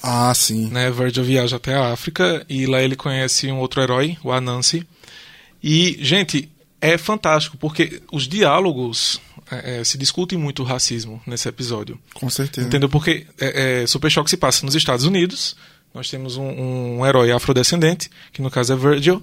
Ah, 0.02 0.33
sim. 0.35 0.68
né? 0.68 0.90
Virgil 0.92 1.25
viaja 1.25 1.57
até 1.57 1.75
a 1.75 1.92
África 1.92 2.45
e 2.49 2.66
lá 2.66 2.80
ele 2.80 2.95
conhece 2.95 3.50
um 3.50 3.59
outro 3.59 3.83
herói, 3.83 4.16
o 4.23 4.30
Anansi. 4.33 4.87
E, 5.62 5.99
gente, 6.00 6.49
é 6.80 6.97
fantástico 6.97 7.56
porque 7.56 8.02
os 8.12 8.28
diálogos 8.28 9.20
é, 9.50 9.80
é, 9.80 9.85
se 9.85 9.97
discutem 9.97 10.38
muito 10.38 10.62
o 10.62 10.64
racismo 10.64 11.20
nesse 11.26 11.49
episódio. 11.49 11.99
Com 12.14 12.28
certeza. 12.28 12.66
Entendeu? 12.66 12.88
Porque 12.88 13.26
é, 13.40 13.82
é, 13.82 13.87
Super 13.87 14.11
Choque 14.11 14.30
se 14.30 14.37
passa 14.37 14.64
nos 14.64 14.75
Estados 14.75 15.04
Unidos. 15.04 15.56
Nós 15.94 16.11
temos 16.11 16.37
um, 16.37 16.99
um 16.99 17.06
herói 17.06 17.32
afrodescendente, 17.32 18.11
que 18.32 18.42
no 18.42 18.50
caso 18.50 18.73
é 18.73 18.76
Virgil. 18.76 19.23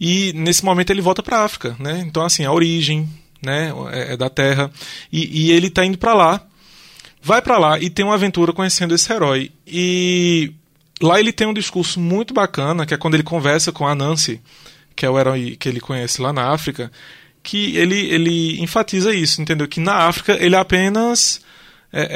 E 0.00 0.32
nesse 0.34 0.64
momento 0.64 0.90
ele 0.90 1.00
volta 1.00 1.22
para 1.22 1.38
a 1.38 1.44
África, 1.44 1.76
né? 1.78 2.02
Então 2.06 2.24
assim, 2.24 2.44
a 2.44 2.52
origem, 2.52 3.08
né, 3.40 3.72
é, 3.92 4.14
é 4.14 4.16
da 4.16 4.28
Terra 4.28 4.70
e, 5.12 5.46
e 5.46 5.52
ele 5.52 5.68
está 5.68 5.84
indo 5.84 5.98
para 5.98 6.14
lá. 6.14 6.44
Vai 7.22 7.40
para 7.40 7.56
lá 7.56 7.78
e 7.78 7.88
tem 7.88 8.04
uma 8.04 8.14
aventura 8.14 8.52
conhecendo 8.52 8.94
esse 8.94 9.12
herói. 9.12 9.52
E 9.64 10.52
lá 11.00 11.20
ele 11.20 11.32
tem 11.32 11.46
um 11.46 11.54
discurso 11.54 12.00
muito 12.00 12.34
bacana, 12.34 12.84
que 12.84 12.92
é 12.92 12.96
quando 12.96 13.14
ele 13.14 13.22
conversa 13.22 13.70
com 13.70 13.86
a 13.86 13.94
Nancy, 13.94 14.40
que 14.94 15.06
é 15.06 15.10
o 15.10 15.18
herói 15.18 15.56
que 15.58 15.68
ele 15.68 15.80
conhece 15.80 16.20
lá 16.20 16.32
na 16.32 16.50
África, 16.50 16.90
que 17.42 17.76
ele, 17.76 17.98
ele 18.06 18.60
enfatiza 18.62 19.14
isso, 19.14 19.40
entendeu? 19.42 19.66
Que 19.66 19.80
na 19.80 20.06
África 20.06 20.36
ele 20.40 20.54
é 20.54 20.58
apenas 20.58 21.40
é, 21.92 22.08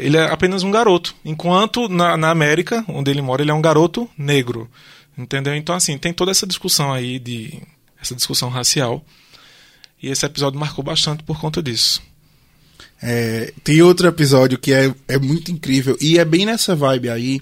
é, 0.00 0.04
ele 0.04 0.16
é 0.16 0.24
apenas 0.24 0.62
um 0.62 0.70
garoto, 0.70 1.14
enquanto 1.24 1.88
na, 1.88 2.16
na 2.16 2.30
América, 2.30 2.84
onde 2.86 3.10
ele 3.10 3.22
mora, 3.22 3.42
ele 3.42 3.50
é 3.50 3.54
um 3.54 3.62
garoto 3.62 4.08
negro, 4.16 4.70
entendeu? 5.16 5.54
Então 5.54 5.74
assim 5.74 5.96
tem 5.96 6.12
toda 6.12 6.30
essa 6.30 6.46
discussão 6.46 6.92
aí 6.92 7.18
de 7.18 7.62
essa 8.00 8.14
discussão 8.14 8.48
racial 8.48 9.04
e 10.02 10.08
esse 10.08 10.24
episódio 10.24 10.58
marcou 10.58 10.84
bastante 10.84 11.22
por 11.22 11.40
conta 11.40 11.62
disso. 11.62 12.02
É, 13.02 13.52
tem 13.64 13.80
outro 13.80 14.06
episódio 14.06 14.58
que 14.58 14.72
é, 14.72 14.94
é 15.08 15.18
muito 15.18 15.50
incrível 15.50 15.96
e 16.00 16.18
é 16.18 16.24
bem 16.24 16.44
nessa 16.44 16.76
vibe 16.76 17.08
aí, 17.08 17.40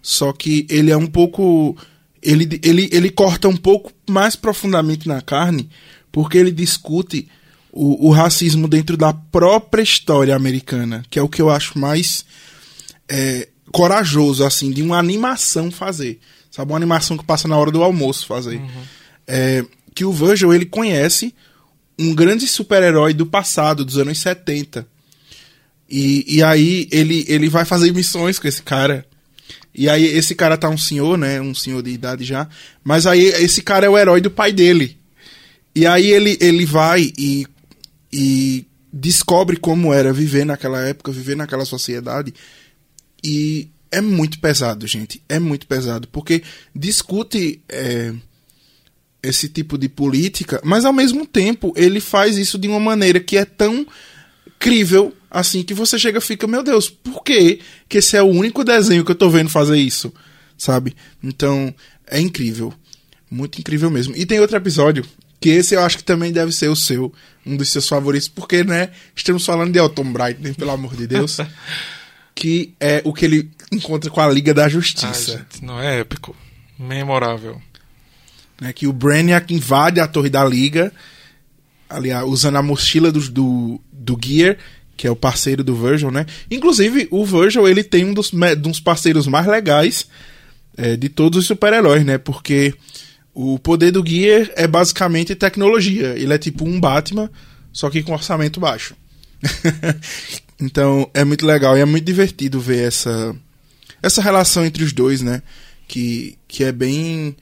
só 0.00 0.32
que 0.32 0.66
ele 0.70 0.90
é 0.90 0.96
um 0.96 1.06
pouco. 1.06 1.76
Ele, 2.22 2.60
ele, 2.62 2.88
ele 2.92 3.10
corta 3.10 3.48
um 3.48 3.56
pouco 3.56 3.92
mais 4.08 4.36
profundamente 4.36 5.08
na 5.08 5.20
carne, 5.20 5.70
porque 6.12 6.36
ele 6.36 6.50
discute 6.50 7.28
o, 7.72 8.08
o 8.08 8.10
racismo 8.10 8.68
dentro 8.68 8.96
da 8.96 9.12
própria 9.12 9.82
história 9.82 10.34
americana, 10.34 11.02
que 11.08 11.18
é 11.18 11.22
o 11.22 11.28
que 11.28 11.40
eu 11.40 11.48
acho 11.48 11.78
mais 11.78 12.24
é, 13.08 13.48
corajoso, 13.72 14.44
assim, 14.44 14.70
de 14.70 14.82
uma 14.82 14.98
animação 14.98 15.70
fazer. 15.70 16.20
Sabe, 16.50 16.72
uma 16.72 16.76
animação 16.76 17.16
que 17.16 17.24
passa 17.24 17.46
na 17.46 17.56
hora 17.56 17.70
do 17.70 17.82
almoço 17.82 18.26
fazer. 18.26 18.56
Uhum. 18.56 18.82
É, 19.26 19.64
que 19.94 20.04
o 20.04 20.12
Virgil, 20.12 20.52
ele 20.52 20.66
conhece 20.66 21.34
um 21.98 22.14
grande 22.14 22.46
super-herói 22.46 23.14
do 23.14 23.24
passado, 23.24 23.84
dos 23.84 23.98
anos 23.98 24.18
70 24.20 24.86
e, 25.90 26.36
e 26.36 26.42
aí 26.42 26.88
ele, 26.92 27.24
ele 27.26 27.48
vai 27.48 27.64
fazer 27.64 27.92
missões 27.92 28.38
com 28.38 28.46
esse 28.46 28.62
cara. 28.62 29.04
E 29.74 29.88
aí 29.88 30.04
esse 30.04 30.34
cara 30.34 30.56
tá 30.56 30.68
um 30.68 30.78
senhor, 30.78 31.16
né? 31.16 31.40
Um 31.40 31.54
senhor 31.54 31.82
de 31.82 31.90
idade 31.90 32.24
já. 32.24 32.48
Mas 32.82 33.06
aí 33.06 33.24
esse 33.24 33.62
cara 33.62 33.86
é 33.86 33.88
o 33.88 33.96
herói 33.96 34.20
do 34.20 34.30
pai 34.30 34.52
dele. 34.52 34.98
E 35.74 35.86
aí 35.86 36.10
ele, 36.10 36.36
ele 36.40 36.66
vai 36.66 37.12
e, 37.16 37.46
e 38.12 38.66
descobre 38.92 39.56
como 39.56 39.94
era 39.94 40.12
viver 40.12 40.44
naquela 40.44 40.80
época, 40.82 41.12
viver 41.12 41.36
naquela 41.36 41.64
sociedade. 41.64 42.34
E 43.22 43.68
é 43.90 44.00
muito 44.00 44.40
pesado, 44.40 44.86
gente. 44.86 45.22
É 45.28 45.38
muito 45.38 45.66
pesado. 45.66 46.08
Porque 46.08 46.42
discute 46.74 47.62
é, 47.68 48.12
esse 49.22 49.48
tipo 49.48 49.76
de 49.78 49.88
política, 49.88 50.60
mas 50.64 50.84
ao 50.84 50.92
mesmo 50.92 51.26
tempo 51.26 51.72
ele 51.76 52.00
faz 52.00 52.38
isso 52.38 52.58
de 52.58 52.68
uma 52.68 52.80
maneira 52.80 53.20
que 53.20 53.36
é 53.36 53.44
tão 53.44 53.86
crível 54.60 55.16
assim 55.30 55.64
que 55.64 55.74
você 55.74 55.98
chega 55.98 56.18
e 56.18 56.20
fica, 56.22 56.46
meu 56.46 56.62
Deus, 56.62 56.88
por 56.90 57.24
que 57.24 57.60
que 57.88 57.98
esse 57.98 58.16
é 58.16 58.22
o 58.22 58.26
único 58.26 58.62
desenho 58.62 59.04
que 59.04 59.10
eu 59.10 59.16
tô 59.16 59.28
vendo 59.28 59.48
fazer 59.48 59.78
isso? 59.78 60.12
Sabe? 60.56 60.94
Então, 61.22 61.74
é 62.06 62.20
incrível. 62.20 62.72
Muito 63.30 63.58
incrível 63.58 63.90
mesmo. 63.90 64.14
E 64.14 64.26
tem 64.26 64.38
outro 64.38 64.56
episódio, 64.56 65.04
que 65.40 65.48
esse 65.48 65.74
eu 65.74 65.80
acho 65.80 65.96
que 65.96 66.04
também 66.04 66.30
deve 66.30 66.52
ser 66.52 66.68
o 66.68 66.76
seu, 66.76 67.12
um 67.46 67.56
dos 67.56 67.70
seus 67.70 67.88
favoritos, 67.88 68.28
porque, 68.28 68.62
né, 68.62 68.90
estamos 69.16 69.44
falando 69.46 69.72
de 69.72 69.78
Elton 69.78 70.12
Bright, 70.12 70.54
pelo 70.54 70.70
amor 70.70 70.94
de 70.94 71.06
Deus. 71.06 71.38
que 72.34 72.74
é 72.78 73.00
o 73.04 73.12
que 73.12 73.24
ele 73.24 73.50
encontra 73.72 74.10
com 74.10 74.20
a 74.20 74.28
Liga 74.28 74.52
da 74.52 74.68
Justiça. 74.68 75.32
Ai, 75.32 75.38
gente, 75.38 75.64
não 75.64 75.80
é 75.80 76.00
épico. 76.00 76.36
Memorável. 76.78 77.60
É 78.62 78.72
que 78.72 78.86
o 78.86 78.92
Brainiac 78.92 79.52
invade 79.54 80.00
a 80.00 80.08
torre 80.08 80.28
da 80.28 80.44
Liga, 80.44 80.92
aliás, 81.88 82.26
usando 82.26 82.56
a 82.56 82.62
mochila 82.62 83.10
do, 83.10 83.20
do, 83.30 83.80
do 84.00 84.18
Gear 84.20 84.56
que 85.00 85.06
é 85.06 85.10
o 85.10 85.16
parceiro 85.16 85.64
do 85.64 85.74
Virgil, 85.74 86.10
né? 86.10 86.26
Inclusive, 86.50 87.08
o 87.10 87.24
Virgil, 87.24 87.66
ele 87.66 87.82
tem 87.82 88.04
um 88.04 88.12
dos, 88.12 88.30
dos 88.58 88.80
parceiros 88.80 89.26
mais 89.26 89.46
legais 89.46 90.06
é, 90.76 90.94
de 90.94 91.08
todos 91.08 91.38
os 91.38 91.46
super-heróis, 91.46 92.04
né? 92.04 92.18
Porque 92.18 92.74
o 93.32 93.58
poder 93.58 93.92
do 93.92 94.06
Gear 94.06 94.50
é 94.56 94.66
basicamente 94.66 95.34
tecnologia. 95.34 96.08
Ele 96.18 96.34
é 96.34 96.36
tipo 96.36 96.66
um 96.66 96.78
Batman, 96.78 97.30
só 97.72 97.88
que 97.88 98.02
com 98.02 98.12
orçamento 98.12 98.60
baixo. 98.60 98.94
então, 100.60 101.10
é 101.14 101.24
muito 101.24 101.46
legal 101.46 101.78
e 101.78 101.80
é 101.80 101.86
muito 101.86 102.04
divertido 102.04 102.60
ver 102.60 102.88
essa, 102.88 103.34
essa 104.02 104.20
relação 104.20 104.66
entre 104.66 104.84
os 104.84 104.92
dois, 104.92 105.22
né? 105.22 105.40
Que, 105.88 106.36
que 106.46 106.62
é 106.62 106.72
bem 106.72 107.34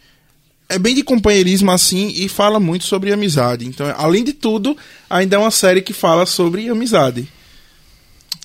é 0.68 0.78
bem 0.78 0.94
de 0.94 1.02
companheirismo 1.02 1.70
assim 1.70 2.08
e 2.08 2.28
fala 2.28 2.60
muito 2.60 2.84
sobre 2.84 3.12
amizade. 3.12 3.66
Então, 3.66 3.92
além 3.96 4.22
de 4.22 4.32
tudo, 4.32 4.76
ainda 5.08 5.36
é 5.36 5.38
uma 5.38 5.50
série 5.50 5.80
que 5.80 5.92
fala 5.92 6.26
sobre 6.26 6.68
amizade. 6.68 7.26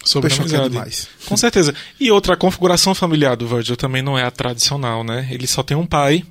Sobre 0.06 0.34
a 0.34 0.38
amizade. 0.38 0.70
Demais. 0.70 1.08
Com 1.28 1.36
certeza. 1.36 1.76
E 2.00 2.10
outra, 2.12 2.34
a 2.34 2.38
configuração 2.38 2.96
familiar 2.96 3.36
do 3.36 3.48
Virgil 3.48 3.76
também 3.76 4.02
não 4.02 4.18
é 4.18 4.24
a 4.24 4.32
tradicional, 4.32 5.04
né? 5.04 5.28
Ele 5.32 5.48
só 5.48 5.64
tem 5.64 5.76
um 5.76 5.86
pai, 5.86 6.24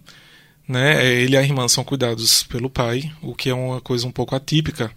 né? 0.67 1.05
É, 1.05 1.23
ele 1.23 1.35
e 1.35 1.37
a 1.37 1.43
irmã 1.43 1.69
são 1.69 1.85
cuidados 1.85 2.43
pelo 2.45 2.71
pai, 2.71 3.11
o 3.21 3.35
que 3.35 3.51
é 3.51 3.55
uma 3.55 3.81
coisa 3.81 4.07
um 4.07 4.13
pouco 4.13 4.35
atípica. 4.35 4.91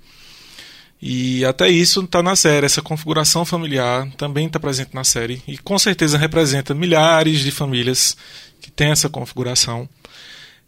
E 1.02 1.44
até 1.44 1.70
isso 1.70 2.02
está 2.02 2.24
na 2.24 2.36
série. 2.36 2.66
Essa 2.66 2.82
configuração 2.82 3.44
familiar 3.44 4.10
também 4.18 4.48
está 4.48 4.60
presente 4.60 4.94
na 4.94 5.04
série. 5.04 5.42
E 5.46 5.58
com 5.58 5.78
certeza 5.78 6.18
representa 6.18 6.74
milhares 6.74 7.42
de 7.42 7.52
famílias 7.52 8.16
que 8.62 8.72
têm 8.72 8.92
essa 8.92 9.10
configuração. 9.10 9.88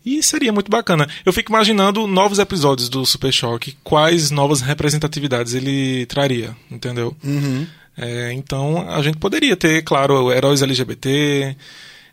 E 0.08 0.24
seria 0.24 0.54
muito 0.54 0.72
bacana. 0.72 1.06
Eu 1.26 1.34
fico 1.34 1.52
imaginando 1.52 2.08
novos 2.08 2.40
episódios 2.40 2.88
do 2.88 3.06
Super 3.06 3.34
Choque, 3.34 3.76
quais 3.84 4.32
novas 4.32 4.62
representatividades 4.62 5.54
ele 5.54 6.06
traria, 6.06 6.56
entendeu? 6.72 7.14
Uhum. 7.22 7.68
É, 7.98 8.32
então 8.32 8.90
a 8.90 9.02
gente 9.02 9.18
poderia 9.18 9.58
ter, 9.58 9.84
claro, 9.84 10.32
heróis 10.32 10.62
LGBT, 10.62 11.58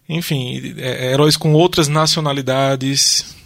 enfim, 0.09 0.75
é, 0.77 1.13
heróis 1.13 1.37
com 1.37 1.53
outras 1.53 1.87
nacionalidades. 1.87 3.37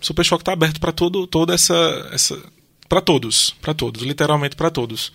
Super 0.00 0.24
Choque 0.24 0.40
está 0.40 0.54
aberto 0.54 0.80
para 0.80 0.90
todo, 0.90 1.26
toda 1.26 1.52
essa, 1.52 2.08
essa 2.10 2.42
para 2.88 3.02
todos, 3.02 3.54
para 3.60 3.74
todos, 3.74 4.02
literalmente 4.02 4.56
para 4.56 4.70
todos. 4.70 5.12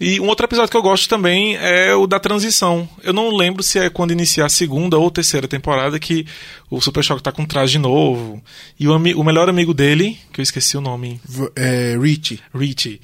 E 0.00 0.18
um 0.18 0.26
outro 0.26 0.44
episódio 0.44 0.70
que 0.70 0.76
eu 0.76 0.82
gosto 0.82 1.08
também 1.08 1.56
é 1.56 1.94
o 1.94 2.06
da 2.06 2.18
transição. 2.18 2.88
Eu 3.02 3.12
não 3.12 3.34
lembro 3.34 3.62
se 3.62 3.78
é 3.78 3.88
quando 3.88 4.10
iniciar 4.10 4.46
a 4.46 4.48
segunda 4.48 4.98
ou 4.98 5.10
terceira 5.10 5.46
temporada 5.46 5.98
que 6.00 6.26
o 6.68 6.80
Super 6.80 7.04
Choque 7.04 7.22
tá 7.22 7.30
com 7.30 7.44
traje 7.44 7.78
novo. 7.78 8.42
E 8.78 8.88
o, 8.88 8.96
o 8.96 9.24
melhor 9.24 9.48
amigo 9.48 9.72
dele, 9.72 10.18
que 10.32 10.40
eu 10.40 10.42
esqueci 10.42 10.76
o 10.76 10.80
nome. 10.80 11.20
É, 11.54 11.96
Richie. 12.00 12.40
Richie. 12.52 13.00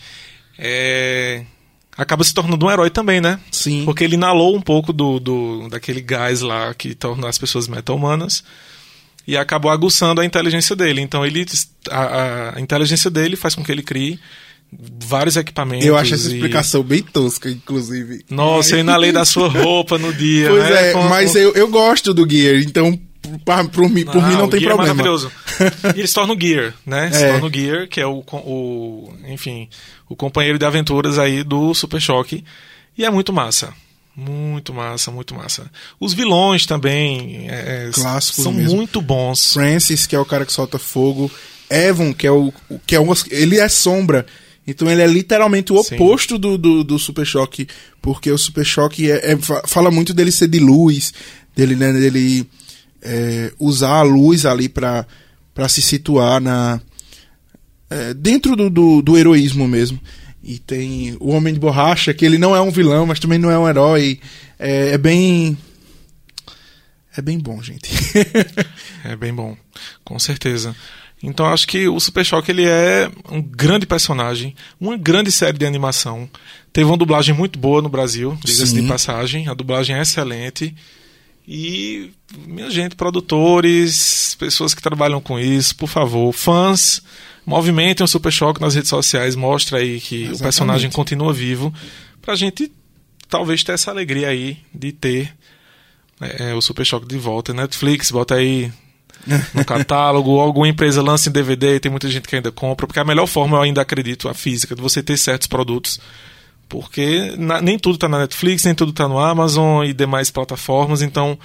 É, 0.58 1.44
acaba 1.96 2.24
se 2.24 2.34
tornando 2.34 2.66
um 2.66 2.70
herói 2.70 2.90
também, 2.90 3.20
né? 3.20 3.38
Sim. 3.52 3.84
Porque 3.84 4.02
ele 4.02 4.14
inalou 4.14 4.56
um 4.56 4.60
pouco 4.60 4.92
do, 4.92 5.20
do 5.20 5.68
daquele 5.68 6.00
gás 6.00 6.40
lá 6.40 6.74
que 6.74 6.94
torna 6.94 7.28
as 7.28 7.38
pessoas 7.38 7.68
meta-humanas 7.68 8.42
e 9.26 9.36
acabou 9.36 9.70
aguçando 9.70 10.20
a 10.20 10.24
inteligência 10.24 10.74
dele. 10.74 11.00
Então 11.00 11.24
ele 11.24 11.46
a, 11.88 12.56
a, 12.56 12.60
inteligência 12.60 13.10
dele 13.10 13.36
faz 13.36 13.54
com 13.54 13.62
que 13.62 13.70
ele 13.70 13.82
crie 13.82 14.18
vários 14.72 15.36
equipamentos. 15.36 15.86
Eu 15.86 15.96
acho 15.96 16.14
essa 16.14 16.28
explicação 16.28 16.82
bem 16.82 17.02
tosca, 17.02 17.50
inclusive. 17.50 18.24
Nossa, 18.30 18.76
eu 18.76 18.80
inalei 18.80 19.12
da 19.12 19.24
sua 19.24 19.48
roupa 19.48 19.98
no 19.98 20.12
dia. 20.12 20.48
Pois 20.48 20.64
né? 20.64 20.90
é, 20.90 20.92
com, 20.92 21.02
mas. 21.02 21.34
Eu, 21.34 21.52
eu 21.54 21.68
gosto 21.68 22.14
do 22.14 22.28
Gear, 22.28 22.62
então 22.62 22.98
por, 23.20 23.68
por, 23.68 23.88
mim, 23.88 24.04
por 24.04 24.22
ah, 24.22 24.28
mim 24.28 24.36
não 24.36 24.48
tem 24.48 24.60
Gear 24.60 24.74
problema. 24.74 25.00
É 25.00 25.04
maravilhoso. 25.04 25.32
e 25.94 25.98
ele 25.98 26.06
se 26.06 26.14
torna 26.14 26.34
o 26.34 26.40
Gear, 26.40 26.74
né? 26.86 27.10
Se 27.12 27.22
é. 27.22 27.32
torna 27.32 27.46
o 27.46 27.52
Gear, 27.52 27.88
que 27.88 28.00
é 28.00 28.06
o, 28.06 28.24
o, 28.32 29.12
enfim, 29.28 29.68
o 30.08 30.16
companheiro 30.16 30.58
de 30.58 30.64
aventuras 30.64 31.18
aí 31.18 31.42
do 31.42 31.74
Super 31.74 32.00
Choque. 32.00 32.44
E 32.96 33.04
é 33.04 33.10
muito 33.10 33.32
massa. 33.32 33.72
Muito 34.16 34.74
massa, 34.74 35.10
muito 35.10 35.34
massa. 35.34 35.70
Os 35.98 36.12
vilões 36.12 36.66
também 36.66 37.48
é, 37.48 37.88
é 37.88 37.90
Clássicos 37.92 38.42
são 38.42 38.52
mesmo. 38.52 38.76
muito 38.76 39.00
bons. 39.00 39.54
Francis, 39.54 40.06
que 40.06 40.16
é 40.16 40.18
o 40.18 40.24
cara 40.24 40.44
que 40.44 40.52
solta 40.52 40.78
fogo. 40.78 41.30
Evan, 41.70 42.12
que 42.12 42.26
é 42.26 42.30
o. 42.30 42.52
Que 42.86 42.96
é 42.96 43.00
um, 43.00 43.12
ele 43.30 43.58
é 43.58 43.68
sombra. 43.68 44.26
Então 44.70 44.88
ele 44.88 45.02
é 45.02 45.06
literalmente 45.06 45.72
o 45.72 45.76
oposto 45.76 46.38
do, 46.38 46.56
do, 46.56 46.84
do, 46.84 46.96
Super 46.96 47.26
Choque. 47.26 47.66
Porque 48.00 48.30
o 48.30 48.38
Super 48.38 48.64
Choque 48.64 49.10
é, 49.10 49.32
é, 49.32 49.38
fala 49.66 49.90
muito 49.90 50.14
dele 50.14 50.30
ser 50.30 50.46
de 50.46 50.60
luz, 50.60 51.12
dele, 51.56 51.74
né, 51.74 51.92
dele 51.92 52.46
é, 53.02 53.52
usar 53.58 53.96
a 53.96 54.02
luz 54.02 54.46
ali 54.46 54.68
para 54.68 55.06
se 55.68 55.82
situar 55.82 56.40
na 56.40 56.80
é, 57.90 58.14
dentro 58.14 58.54
do, 58.54 58.70
do, 58.70 59.02
do, 59.02 59.18
heroísmo 59.18 59.66
mesmo. 59.66 60.00
E 60.40 60.60
tem 60.60 61.16
o 61.18 61.30
Homem 61.30 61.52
de 61.52 61.58
Borracha, 61.58 62.14
que 62.14 62.24
ele 62.24 62.38
não 62.38 62.54
é 62.54 62.60
um 62.60 62.70
vilão, 62.70 63.04
mas 63.06 63.18
também 63.18 63.40
não 63.40 63.50
é 63.50 63.58
um 63.58 63.68
herói. 63.68 64.20
É, 64.56 64.90
é 64.90 64.98
bem. 64.98 65.58
É 67.16 67.20
bem 67.20 67.40
bom, 67.40 67.60
gente. 67.60 67.90
é 69.04 69.16
bem 69.16 69.34
bom, 69.34 69.56
com 70.04 70.16
certeza. 70.20 70.76
Então 71.22 71.46
acho 71.46 71.66
que 71.66 71.86
o 71.86 72.00
Super 72.00 72.24
Choque 72.24 72.50
ele 72.50 72.64
é 72.66 73.10
um 73.30 73.42
grande 73.42 73.86
personagem, 73.86 74.54
uma 74.80 74.96
grande 74.96 75.30
série 75.30 75.58
de 75.58 75.66
animação. 75.66 76.28
Teve 76.72 76.86
uma 76.88 76.96
dublagem 76.96 77.34
muito 77.34 77.58
boa 77.58 77.82
no 77.82 77.88
Brasil, 77.88 78.38
diga-se 78.42 78.74
de 78.74 78.86
passagem. 78.88 79.46
A 79.48 79.54
dublagem 79.54 79.96
é 79.96 80.00
excelente. 80.00 80.74
E, 81.46 82.12
minha 82.46 82.70
gente, 82.70 82.94
produtores, 82.94 84.36
pessoas 84.38 84.72
que 84.72 84.80
trabalham 84.80 85.20
com 85.20 85.38
isso, 85.38 85.74
por 85.74 85.88
favor, 85.88 86.32
fãs, 86.32 87.02
movimentem 87.44 88.04
o 88.04 88.08
Super 88.08 88.30
Choque 88.30 88.60
nas 88.60 88.74
redes 88.74 88.88
sociais, 88.88 89.34
mostra 89.34 89.78
aí 89.78 90.00
que 90.00 90.16
Exatamente. 90.16 90.38
o 90.38 90.42
personagem 90.42 90.90
continua 90.90 91.32
vivo, 91.32 91.74
pra 92.22 92.36
gente 92.36 92.70
talvez 93.28 93.64
ter 93.64 93.72
essa 93.72 93.90
alegria 93.90 94.28
aí 94.28 94.58
de 94.72 94.92
ter 94.92 95.34
é, 96.20 96.54
o 96.54 96.60
Super 96.60 96.86
Choque 96.86 97.08
de 97.08 97.18
volta. 97.18 97.52
Netflix, 97.52 98.10
bota 98.10 98.36
aí 98.36 98.70
no 99.54 99.64
catálogo, 99.64 100.30
ou 100.30 100.40
alguma 100.40 100.68
empresa 100.68 101.02
lança 101.02 101.28
em 101.28 101.32
DVD, 101.32 101.78
tem 101.80 101.90
muita 101.90 102.08
gente 102.08 102.26
que 102.28 102.36
ainda 102.36 102.50
compra, 102.50 102.86
porque 102.86 102.98
a 103.00 103.04
melhor 103.04 103.26
forma, 103.26 103.56
eu 103.58 103.62
ainda 103.62 103.80
acredito, 103.82 104.28
a 104.28 104.34
física, 104.34 104.74
de 104.74 104.80
você 104.82 105.02
ter 105.02 105.16
certos 105.16 105.46
produtos. 105.46 106.00
Porque 106.68 107.34
na- 107.36 107.60
nem 107.60 107.78
tudo 107.78 107.96
está 107.96 108.08
na 108.08 108.18
Netflix, 108.20 108.64
nem 108.64 108.74
tudo 108.74 108.90
está 108.90 109.08
no 109.08 109.18
Amazon 109.18 109.84
e 109.84 109.92
demais 109.92 110.30
plataformas, 110.30 111.02
então 111.02 111.38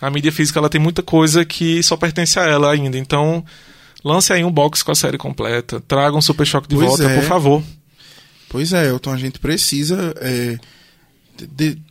a 0.00 0.10
mídia 0.10 0.32
física 0.32 0.58
ela 0.58 0.68
tem 0.68 0.80
muita 0.80 1.02
coisa 1.02 1.44
que 1.44 1.82
só 1.82 1.96
pertence 1.96 2.38
a 2.38 2.42
ela 2.44 2.72
ainda. 2.72 2.98
Então, 2.98 3.44
lance 4.04 4.32
aí 4.32 4.44
um 4.44 4.50
box 4.50 4.82
com 4.82 4.90
a 4.90 4.94
série 4.96 5.16
completa, 5.16 5.80
traga 5.86 6.16
um 6.16 6.20
Super 6.20 6.44
Choque 6.46 6.68
de 6.68 6.74
Pois 6.74 6.88
volta, 6.88 7.04
é. 7.04 7.14
por 7.20 7.24
favor. 7.24 7.62
Pois 8.48 8.72
é, 8.72 8.88
Elton, 8.88 9.12
a 9.12 9.16
gente 9.16 9.38
precisa 9.38 10.12
é, 10.20 10.58
de- 11.36 11.46
de- 11.74 11.82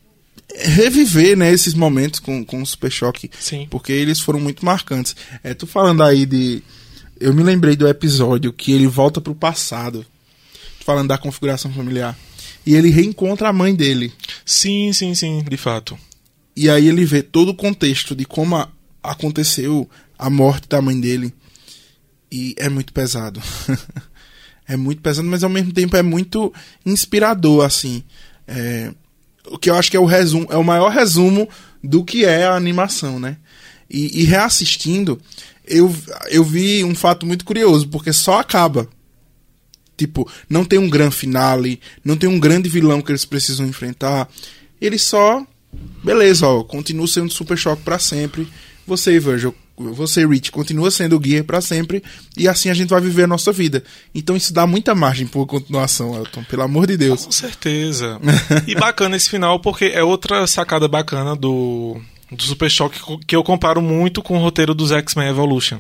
reviver 0.56 1.38
né, 1.38 1.52
esses 1.52 1.74
momentos 1.74 2.20
com, 2.20 2.44
com 2.46 2.62
o 2.62 2.66
Super 2.66 2.92
Choque, 2.92 3.30
Sim. 3.40 3.68
porque 3.70 3.92
eles 3.92 4.20
foram 4.20 4.40
muito 4.40 4.64
marcantes. 4.66 5.16
É, 5.44 5.54
tu 5.54 5.66
falando 5.68 6.04
aí 6.04 6.26
de. 6.26 6.62
Eu 7.20 7.34
me 7.34 7.44
lembrei 7.44 7.76
do 7.76 7.88
episódio 7.88 8.52
que 8.52 8.72
ele 8.72 8.88
volta 8.88 9.22
pro 9.22 9.34
passado, 9.36 10.06
falando 10.86 11.08
da 11.10 11.18
configuração 11.18 11.72
familiar, 11.72 12.18
e 12.66 12.76
ele 12.76 12.90
reencontra 12.90 13.50
a 13.50 13.54
mãe 13.54 13.74
dele. 13.74 14.12
Sim, 14.46 14.92
sim, 14.94 15.16
sim, 15.16 15.44
de 15.44 15.58
fato. 15.58 15.98
E 16.56 16.70
aí 16.70 16.88
ele 16.88 17.06
vê 17.06 17.22
todo 17.24 17.50
o 17.50 17.56
contexto 17.56 18.16
de 18.16 18.26
como 18.26 18.56
a- 18.56 18.70
aconteceu 19.02 19.90
a 20.20 20.30
morte 20.30 20.68
da 20.68 20.82
mãe 20.82 21.00
dele. 21.00 21.34
E 22.32 22.56
é 22.58 22.68
muito 22.68 22.92
pesado. 22.94 23.42
é 24.68 24.76
muito 24.76 25.02
pesado, 25.02 25.28
mas 25.28 25.44
ao 25.44 25.50
mesmo 25.50 25.72
tempo 25.72 25.96
é 25.96 26.02
muito 26.02 26.54
inspirador, 26.86 27.66
assim. 27.66 28.04
É, 28.48 28.92
o 29.48 29.58
que 29.58 29.70
eu 29.70 29.76
acho 29.76 29.90
que 29.92 29.98
é 29.98 30.00
o 30.00 30.06
resumo, 30.06 30.48
é 30.50 30.58
o 30.58 30.64
maior 30.64 30.90
resumo 30.90 31.48
do 31.84 32.04
que 32.04 32.26
é 32.26 32.46
a 32.46 32.56
animação, 32.56 33.20
né? 33.20 33.38
E, 33.90 34.22
e 34.22 34.24
reassistindo, 34.24 35.20
eu, 35.66 35.94
eu 36.30 36.44
vi 36.44 36.84
um 36.84 36.96
fato 36.96 37.26
muito 37.26 37.46
curioso, 37.46 37.88
porque 37.88 38.14
só 38.14 38.40
acaba. 38.40 38.88
Tipo, 39.96 40.30
não 40.50 40.66
tem 40.66 40.80
um 40.80 40.90
grande 40.90 41.16
finale, 41.16 41.80
não 42.04 42.18
tem 42.18 42.28
um 42.28 42.40
grande 42.40 42.68
vilão 42.68 43.02
que 43.02 43.12
eles 43.12 43.26
precisam 43.26 43.68
enfrentar. 43.68 44.28
Ele 44.82 44.98
só 44.98 45.46
beleza, 46.04 46.48
ó, 46.48 46.64
continua 46.64 47.08
sendo 47.08 47.32
Super 47.32 47.58
Choque 47.58 47.84
pra 47.84 48.00
sempre. 48.00 48.48
Você, 48.86 49.20
Virgil, 49.20 49.56
você, 49.78 50.26
Rich, 50.26 50.52
continua 50.52 50.92
sendo 50.92 51.18
o 51.18 51.24
Gear 51.24 51.44
pra 51.44 51.60
sempre. 51.60 52.04
E 52.38 52.48
assim 52.48 52.70
a 52.70 52.74
gente 52.74 52.90
vai 52.90 53.02
viver 53.02 53.24
a 53.24 53.28
nossa 53.28 53.52
vida. 53.52 53.84
Então 54.14 54.36
isso 54.36 54.54
dá 54.54 54.68
muita 54.68 54.94
margem 54.94 55.28
uma 55.34 55.46
continuação, 55.46 56.16
Elton, 56.16 56.44
pelo 56.44 56.62
amor 56.62 56.86
de 56.86 56.96
Deus. 56.96 57.26
Com 57.26 57.32
certeza. 57.32 58.20
e 58.68 58.76
bacana 58.76 59.16
esse 59.16 59.30
final, 59.30 59.60
porque 59.60 59.86
é 59.86 60.04
outra 60.04 60.46
sacada 60.46 60.88
bacana 60.88 61.36
do, 61.36 62.00
do 62.32 62.44
Super 62.44 62.70
Choque 62.70 63.00
que 63.26 63.36
eu 63.36 63.44
comparo 63.44 63.82
muito 63.82 64.22
com 64.22 64.38
o 64.38 64.42
roteiro 64.42 64.76
dos 64.76 64.92
X-Men 64.92 65.30
Evolution. 65.30 65.80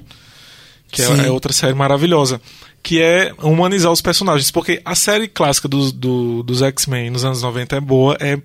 Que 0.91 1.01
é, 1.01 1.05
é 1.25 1.31
outra 1.31 1.53
série 1.53 1.73
maravilhosa. 1.73 2.41
Que 2.81 3.01
é 3.01 3.33
humanizar 3.41 3.91
os 3.91 4.01
personagens. 4.01 4.51
Porque 4.51 4.81
a 4.83 4.93
série 4.93 5.27
clássica 5.27 5.67
dos, 5.67 5.91
do, 5.91 6.43
dos 6.43 6.61
X-Men 6.61 7.09
nos 7.09 7.25
anos 7.25 7.41
90 7.41 7.75
é 7.75 7.79
boa, 7.79 8.17
é 8.19 8.39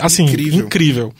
assim, 0.00 0.24
Incrível. 0.24 0.66
incrível. 0.66 1.14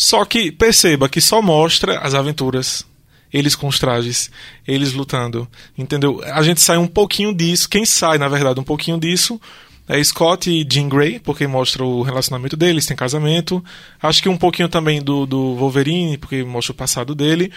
Só 0.00 0.24
que 0.24 0.50
perceba 0.50 1.10
que 1.10 1.20
só 1.20 1.42
mostra 1.42 1.98
as 1.98 2.14
aventuras. 2.14 2.86
Eles 3.30 3.54
com 3.54 3.68
os 3.68 3.78
trajes, 3.78 4.30
eles 4.66 4.94
lutando. 4.94 5.46
Entendeu? 5.76 6.22
A 6.24 6.42
gente 6.42 6.58
sai 6.62 6.78
um 6.78 6.86
pouquinho 6.86 7.34
disso. 7.34 7.68
Quem 7.68 7.84
sai, 7.84 8.16
na 8.16 8.26
verdade, 8.26 8.58
um 8.58 8.64
pouquinho 8.64 8.98
disso 8.98 9.38
é 9.86 10.02
Scott 10.02 10.48
e 10.48 10.66
Jean 10.66 10.88
Grey, 10.88 11.20
porque 11.20 11.46
mostra 11.46 11.84
o 11.84 12.00
relacionamento 12.00 12.56
deles, 12.56 12.86
tem 12.86 12.96
casamento. 12.96 13.62
Acho 14.02 14.22
que 14.22 14.28
um 14.30 14.38
pouquinho 14.38 14.70
também 14.70 15.02
do, 15.02 15.26
do 15.26 15.54
Wolverine, 15.56 16.16
porque 16.16 16.42
mostra 16.44 16.72
o 16.72 16.76
passado 16.76 17.14
dele. 17.14 17.52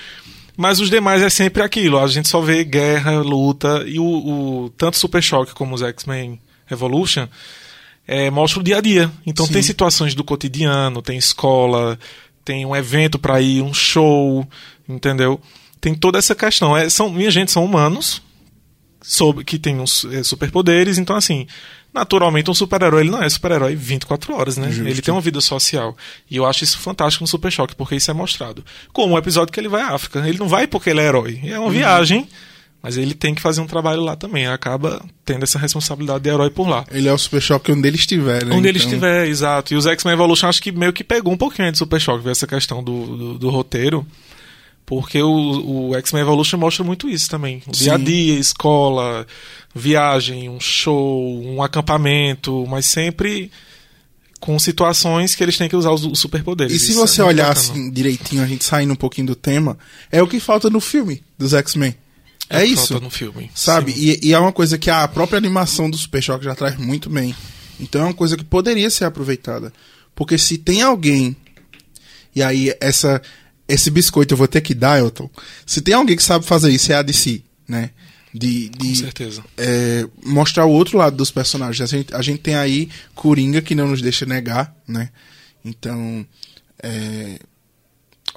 Mas 0.58 0.82
os 0.82 0.90
demais 0.90 1.22
é 1.22 1.30
sempre 1.30 1.64
aquilo. 1.64 1.98
A 1.98 2.08
gente 2.08 2.28
só 2.28 2.42
vê 2.42 2.66
guerra, 2.66 3.22
luta. 3.22 3.86
E 3.88 4.00
o, 4.00 4.04
o 4.66 4.70
tanto 4.72 4.98
Super 4.98 5.24
Choque 5.24 5.54
como 5.54 5.74
os 5.74 5.82
X-Men 5.82 6.42
Evolution 6.70 7.26
é, 8.08 8.30
mostra 8.30 8.60
o 8.60 8.64
dia 8.64 8.78
a 8.78 8.82
dia. 8.82 9.12
Então 9.26 9.46
Sim. 9.46 9.54
tem 9.54 9.62
situações 9.62 10.14
do 10.14 10.24
cotidiano, 10.24 11.02
tem 11.02 11.18
escola, 11.18 11.98
tem 12.44 12.66
um 12.66 12.76
evento 12.76 13.18
pra 13.20 13.40
ir, 13.42 13.62
um 13.62 13.74
show, 13.74 14.48
entendeu? 14.88 15.40
Tem 15.80 15.94
toda 15.94 16.18
essa 16.18 16.34
questão. 16.36 16.76
É, 16.76 16.90
são, 16.90 17.10
minha 17.10 17.32
gente, 17.32 17.52
são 17.52 17.64
humanos 17.66 18.22
sob, 19.02 19.44
que 19.44 19.60
têm 19.60 19.80
uns 19.80 20.06
é, 20.06 20.24
superpoderes, 20.24 20.98
então 20.98 21.16
assim, 21.16 21.46
naturalmente 21.94 22.50
um 22.50 22.54
super-herói 22.54 23.02
ele 23.02 23.10
não 23.12 23.22
é 23.22 23.30
super-herói 23.30 23.76
24 23.76 24.34
horas, 24.34 24.58
né? 24.58 24.72
Justo. 24.72 24.88
Ele 24.90 25.02
tem 25.02 25.14
uma 25.14 25.20
vida 25.22 25.42
social. 25.42 25.96
E 26.32 26.38
eu 26.38 26.46
acho 26.46 26.64
isso 26.64 26.78
fantástico 26.80 27.24
no 27.24 27.28
Super 27.28 27.52
Choque, 27.52 27.76
porque 27.76 27.96
isso 27.96 28.10
é 28.10 28.14
mostrado. 28.14 28.64
Como 28.94 29.14
o 29.14 29.18
episódio 29.18 29.52
que 29.54 29.60
ele 29.60 29.68
vai 29.68 29.82
à 29.82 29.90
África. 29.90 30.26
Ele 30.28 30.38
não 30.38 30.48
vai 30.48 30.68
porque 30.68 30.90
ele 30.90 31.02
é 31.02 31.06
herói. 31.06 31.40
É 31.44 31.58
Uhum. 31.60 31.66
uma 31.66 31.72
viagem, 31.72 32.28
mas 32.84 32.98
ele 32.98 33.14
tem 33.14 33.34
que 33.34 33.42
fazer 33.42 33.62
um 33.62 33.66
trabalho 33.66 34.02
lá 34.02 34.14
também. 34.18 34.46
Acaba 34.46 35.02
tendo 35.24 35.44
essa 35.44 35.58
responsabilidade 35.58 36.26
de 36.26 36.30
herói 36.30 36.50
por 36.50 36.68
lá. 36.68 36.84
Ele 36.92 37.08
é 37.08 37.14
o 37.14 37.18
Super 37.18 37.42
Choque 37.42 37.72
onde 37.72 37.88
ele 37.88 37.96
estiver, 37.96 38.44
né? 38.44 38.54
Onde 38.54 38.68
ele 38.68 38.78
Então, 38.78 38.90
estiver, 38.90 39.26
exato. 39.26 39.74
E 39.74 39.78
os 39.78 39.86
X-Men 39.86 40.14
Evolution 40.14 40.50
acho 40.50 40.62
que 40.62 40.70
meio 40.70 40.92
que 40.92 41.02
pegou 41.02 41.32
um 41.32 41.38
pouquinho 41.38 41.72
de 41.72 41.78
Super 41.78 42.02
ver 42.22 42.32
essa 42.32 42.46
questão 42.46 42.84
do, 42.84 43.18
do, 43.18 43.40
do 43.40 43.50
roteiro. 43.50 44.06
Porque 44.86 45.22
o, 45.22 45.92
o 45.92 45.96
X-Men 45.96 46.24
Evolution 46.24 46.58
mostra 46.58 46.84
muito 46.84 47.08
isso 47.08 47.30
também. 47.30 47.64
O 47.66 47.72
dia 47.72 47.94
a 47.94 47.98
dia, 47.98 48.38
escola, 48.38 49.26
viagem, 49.74 50.50
um 50.50 50.60
show, 50.60 51.42
um 51.42 51.64
acampamento, 51.64 52.68
mas 52.68 52.86
sempre 52.86 53.50
com 54.42 54.60
situações 54.60 55.36
que 55.36 55.42
eles 55.42 55.58
têm 55.58 55.70
que 55.70 55.76
usar 55.78 55.92
os, 55.92 56.20
superpoderes. 56.20 56.74
E 56.74 56.80
se 56.80 56.92
Isso 56.92 57.00
você 57.00 57.22
é 57.22 57.24
olhar 57.24 57.54
assim 57.54 57.90
direitinho, 57.90 58.44
a 58.44 58.46
gente 58.46 58.66
saindo 58.66 58.92
um 58.92 58.98
pouquinho 58.98 59.28
do 59.28 59.36
tema, 59.36 59.78
é 60.12 60.22
o 60.22 60.28
que 60.28 60.38
falta 60.38 60.70
no 60.70 60.82
filme 60.82 61.24
dos 61.40 61.54
X-Men. 61.54 61.96
É, 62.54 62.66
isso. 62.66 63.00
no 63.00 63.10
filme. 63.10 63.50
Sabe? 63.56 63.94
E, 63.96 64.28
e 64.28 64.34
é 64.34 64.40
uma 64.40 64.52
coisa 64.52 64.78
que 64.78 64.90
a 64.90 65.08
própria 65.08 65.38
animação 65.38 65.90
do 65.90 65.98
Super 65.98 66.22
Choque 66.22 66.46
já 66.46 66.56
traz 66.56 66.78
muito 66.78 67.10
bem. 67.10 67.36
Então 67.80 68.02
é 68.02 68.06
uma 68.06 68.14
coisa 68.14 68.38
que 68.38 68.44
poderia 68.44 68.90
ser 68.90 69.06
aproveitada. 69.06 69.74
Porque 70.16 70.38
se 70.38 70.58
tem 70.58 70.82
alguém. 70.82 71.36
E 72.36 72.42
aí, 72.42 72.76
essa, 72.80 73.22
esse 73.68 73.90
biscoito 73.92 74.34
eu 74.34 74.38
vou 74.38 74.48
ter 74.48 74.62
que 74.62 74.74
dar, 74.74 75.00
Elton. 75.00 75.30
Se 75.66 75.82
tem 75.82 75.94
alguém 75.94 76.16
que 76.16 76.24
sabe 76.24 76.46
fazer 76.46 76.72
isso, 76.72 76.92
é 76.92 76.96
a 76.96 77.02
DC, 77.02 77.42
né? 77.68 77.92
De, 78.34 78.72
Com 78.76 78.84
de 78.84 78.96
certeza. 78.96 79.44
é, 79.56 80.08
mostrar 80.24 80.66
o 80.66 80.72
outro 80.72 80.98
lado 80.98 81.16
dos 81.16 81.30
personagens. 81.30 81.82
A 81.82 81.98
gente, 81.98 82.16
a 82.16 82.22
gente 82.22 82.40
tem 82.40 82.56
aí 82.56 82.90
Coringa 83.14 83.62
que 83.62 83.76
não 83.76 83.88
nos 83.88 84.02
deixa 84.02 84.26
negar, 84.26 84.76
né? 84.88 85.10
Então. 85.64 86.26
é, 86.82 87.40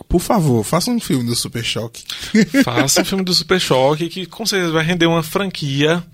por 0.05 0.21
favor, 0.21 0.63
faça 0.63 0.91
um 0.91 1.01
filme 1.01 1.25
do 1.25 1.35
Super 1.35 1.65
Choque. 1.65 2.05
Faça 2.63 3.01
um 3.01 3.05
filme 3.05 3.25
do 3.25 3.33
Super 3.33 3.59
Choque 3.59 4.09
que 4.09 4.27
com 4.27 4.45
certeza 4.45 4.71
vai 4.73 4.85
render 4.85 5.07
uma 5.07 5.23
franquia. 5.23 6.05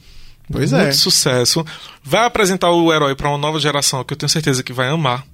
Pois 0.50 0.72
muito 0.72 0.88
é. 0.88 0.92
sucesso. 0.92 1.64
Vai 2.02 2.24
apresentar 2.24 2.70
o 2.70 2.92
herói 2.92 3.14
pra 3.14 3.28
uma 3.28 3.38
nova 3.38 3.58
geração 3.58 4.04
que 4.04 4.12
eu 4.12 4.16
tenho 4.16 4.30
certeza 4.30 4.62
que 4.62 4.72
vai 4.72 4.88
amar. 4.88 5.26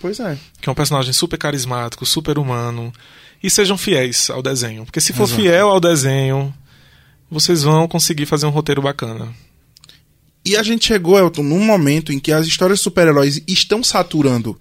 Pois 0.00 0.20
é. 0.20 0.36
Que 0.60 0.68
é 0.68 0.72
um 0.72 0.74
personagem 0.74 1.12
super 1.12 1.38
carismático, 1.38 2.04
super 2.04 2.38
humano. 2.38 2.92
E 3.42 3.48
sejam 3.48 3.78
fiéis 3.78 4.28
ao 4.28 4.42
desenho. 4.42 4.84
Porque 4.84 5.00
se 5.00 5.12
for 5.12 5.24
Exato. 5.24 5.40
fiel 5.40 5.68
ao 5.68 5.80
desenho, 5.80 6.54
vocês 7.30 7.62
vão 7.62 7.88
conseguir 7.88 8.26
fazer 8.26 8.46
um 8.46 8.50
roteiro 8.50 8.82
bacana. 8.82 9.32
E 10.44 10.56
a 10.56 10.62
gente 10.62 10.86
chegou, 10.86 11.18
Elton, 11.18 11.42
num 11.42 11.64
momento 11.64 12.12
em 12.12 12.18
que 12.18 12.30
as 12.30 12.46
histórias 12.46 12.78
de 12.78 12.84
super-heróis 12.84 13.42
estão 13.48 13.82
saturando. 13.82 14.58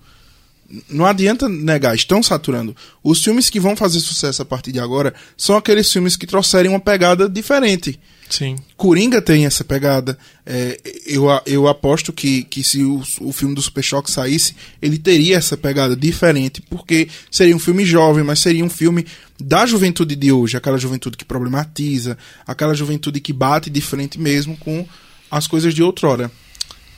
Não 0.90 1.06
adianta 1.06 1.48
negar, 1.48 1.96
estão 1.96 2.24
saturando. 2.24 2.76
Os 3.04 3.24
filmes 3.24 3.50
que 3.50 3.60
vão 3.60 3.76
fazer 3.76 4.00
sucesso 4.00 4.42
a 4.42 4.46
partir 4.46 4.72
de 4.72 4.80
agora 4.80 5.14
são 5.38 5.56
aqueles 5.56 5.92
filmes 5.92 6.16
que 6.16 6.26
trouxerem 6.26 6.72
uma 6.72 6.80
pegada 6.80 7.30
diferente. 7.30 8.00
Sim. 8.30 8.56
Coringa 8.76 9.22
tem 9.22 9.46
essa 9.46 9.64
pegada. 9.64 10.18
É, 10.46 10.80
eu, 11.06 11.26
eu 11.46 11.68
aposto 11.68 12.12
que, 12.12 12.44
que 12.44 12.64
se 12.64 12.84
o, 12.84 13.04
o 13.22 13.32
filme 13.32 13.54
do 13.54 13.62
Super 13.62 13.84
Choque 13.84 14.10
saísse, 14.10 14.56
ele 14.82 14.98
teria 14.98 15.38
essa 15.38 15.56
pegada 15.56 15.96
diferente, 15.96 16.62
porque 16.62 17.08
seria 17.30 17.56
um 17.56 17.60
filme 17.60 17.86
jovem, 17.86 18.24
mas 18.24 18.40
seria 18.40 18.66
um 18.66 18.70
filme 18.70 19.06
da 19.40 19.66
juventude 19.66 20.16
de 20.16 20.32
hoje, 20.32 20.58
aquela 20.58 20.78
juventude 20.78 21.18
que 21.18 21.26
problematiza, 21.26 22.18
aquela 22.48 22.74
juventude 22.74 23.20
que 23.20 23.34
bate 23.34 23.70
de 23.70 23.82
frente 23.82 24.20
mesmo 24.20 24.58
com 24.58 24.88
as 25.30 25.46
coisas 25.46 25.74
de 25.74 25.84
outrora. 25.84 26.32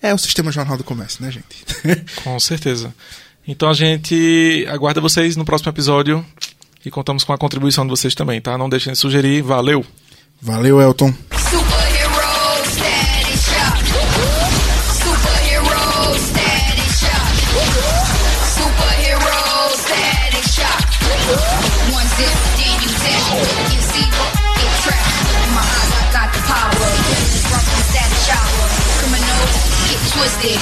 É 0.00 0.12
o 0.12 0.18
sistema 0.18 0.50
Jornal 0.50 0.76
do 0.76 0.84
Comércio, 0.84 1.24
né, 1.24 1.30
gente? 1.30 1.64
Com 2.22 2.38
certeza. 2.40 2.94
Então 3.46 3.68
a 3.68 3.74
gente 3.74 4.66
aguarda 4.68 5.00
vocês 5.00 5.36
no 5.36 5.44
próximo 5.44 5.70
episódio 5.70 6.24
e 6.84 6.90
contamos 6.90 7.24
com 7.24 7.32
a 7.32 7.38
contribuição 7.38 7.84
de 7.84 7.90
vocês 7.90 8.14
também, 8.14 8.40
tá? 8.40 8.58
Não 8.58 8.68
deixem 8.68 8.92
de 8.92 8.98
sugerir. 8.98 9.42
Valeu! 9.42 9.84
Valeu, 10.40 10.80
Elton. 10.80 11.14
Superhero 11.38 12.12
gifted. 30.42 30.58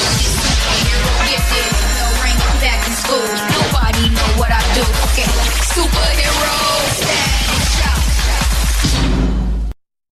Back 2.61 2.87
in 2.87 2.93
school. 2.93 3.25
Nobody 3.57 4.11
know 4.11 4.31
what 4.37 4.53
I 4.53 4.61
do. 4.75 4.83
Okay, 5.09 5.25
superhero 5.73 7.20